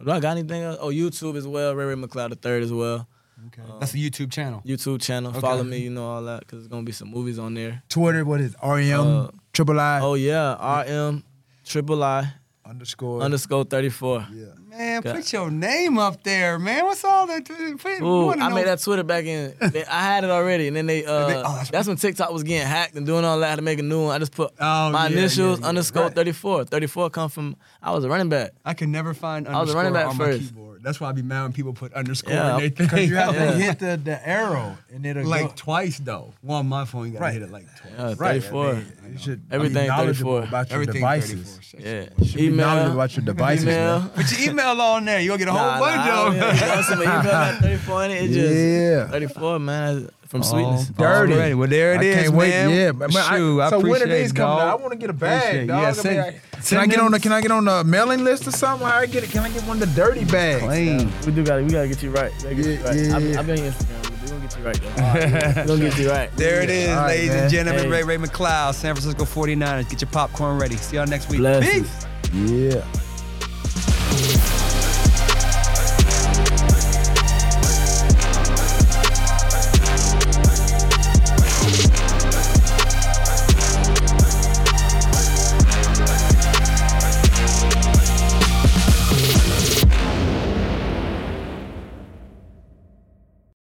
[0.04, 0.78] do I got anything else?
[0.80, 1.74] Oh, YouTube as well.
[1.74, 3.08] Ray Ray McCloud the third as well.
[3.48, 3.62] Okay.
[3.78, 4.62] That's a YouTube channel.
[4.66, 5.30] YouTube channel.
[5.30, 5.40] Okay.
[5.40, 5.78] Follow me.
[5.78, 7.82] You know all that because there's gonna be some movies on there.
[7.88, 8.24] Twitter.
[8.24, 8.58] What is it?
[8.62, 11.24] REM Uh, triple I Oh yeah, RM
[11.64, 12.32] triple I
[12.66, 14.26] underscore underscore thirty four.
[14.32, 14.46] Yeah.
[14.68, 16.84] Man, Got- put your name up there, man.
[16.84, 17.44] What's all that?
[17.44, 19.52] Put, Ooh, I know- made that Twitter back in.
[19.72, 21.04] they- I had it already, and then they.
[21.04, 23.46] Uh, They- oh, that's that's when TikTok was getting hacked and doing all that.
[23.46, 24.14] I had to make a new one.
[24.14, 25.68] I just put Oh, my yeah, initials yeah, yeah.
[25.68, 26.14] underscore Right.
[26.14, 26.64] thirty four.
[26.64, 27.56] Thirty four come from.
[27.82, 28.52] I was a running back.
[28.64, 30.52] I can never find I was a running back on first.
[30.80, 30.84] My.
[30.88, 33.08] That's why I be mad when people put underscore Yeah, in their Because thing.
[33.08, 33.50] you have Yeah.
[33.50, 35.52] to hit the, the arrow and it'll like go.
[35.56, 36.32] twice though.
[36.42, 37.32] One on my phone, you gotta Right.
[37.34, 37.92] hit it like twice.
[37.98, 38.16] Yeah, Right.
[38.16, 38.68] thirty four.
[38.70, 40.48] I mean, you should Everything be knowledgeable 34.
[40.48, 41.58] about your Everything devices.
[41.78, 42.92] Yeah, You should be knowledgeable email.
[42.92, 43.98] about your devices, email.
[44.00, 44.08] man.
[44.10, 45.20] Put your email on there.
[45.20, 47.76] You gonna get a whole Nah, bunch nah, of yeah, you know, so email thirty
[47.78, 48.24] four in it.
[48.24, 49.08] It's just Yeah.
[49.08, 50.08] thirty four, man.
[50.30, 50.90] From oh, sweetness.
[50.90, 51.32] Oh, Dirty.
[51.32, 51.54] already.
[51.54, 52.50] Well, there it I is, can't wait.
[52.50, 52.70] man.
[52.70, 53.10] Yeah, man.
[53.16, 54.56] I- Shoot, I so when are these it, coming?
[54.58, 54.60] dog.
[54.60, 54.68] out?
[54.68, 55.66] I want to get a bag, Appreciate it.
[55.66, 55.82] dog.
[55.82, 58.22] Yeah, I mean, I- can I get on the Can I get on the mailing
[58.22, 58.86] list or something?
[58.86, 59.30] How I get it?
[59.30, 60.62] Can I get one of the dirty bags?
[60.62, 61.12] Clean.
[61.26, 62.32] We do got to We gotta get you right.
[62.42, 62.96] Get Yeah, you right.
[62.96, 63.38] yeah, I've, yeah.
[63.40, 64.20] I've been on Instagram.
[64.20, 65.60] We're gonna get you right though.
[65.62, 66.30] We're gonna get you right.
[66.36, 67.38] There it is, All right, ladies man.
[67.42, 67.84] and gentlemen.
[67.86, 67.90] Hey.
[67.90, 69.90] Ray Ray McCloud, San Francisco 49ers.
[69.90, 70.76] Get your popcorn ready.
[70.76, 71.38] See y'all next week.
[71.40, 71.88] Blessings.
[72.30, 72.34] Peace.
[72.50, 72.84] Yeah.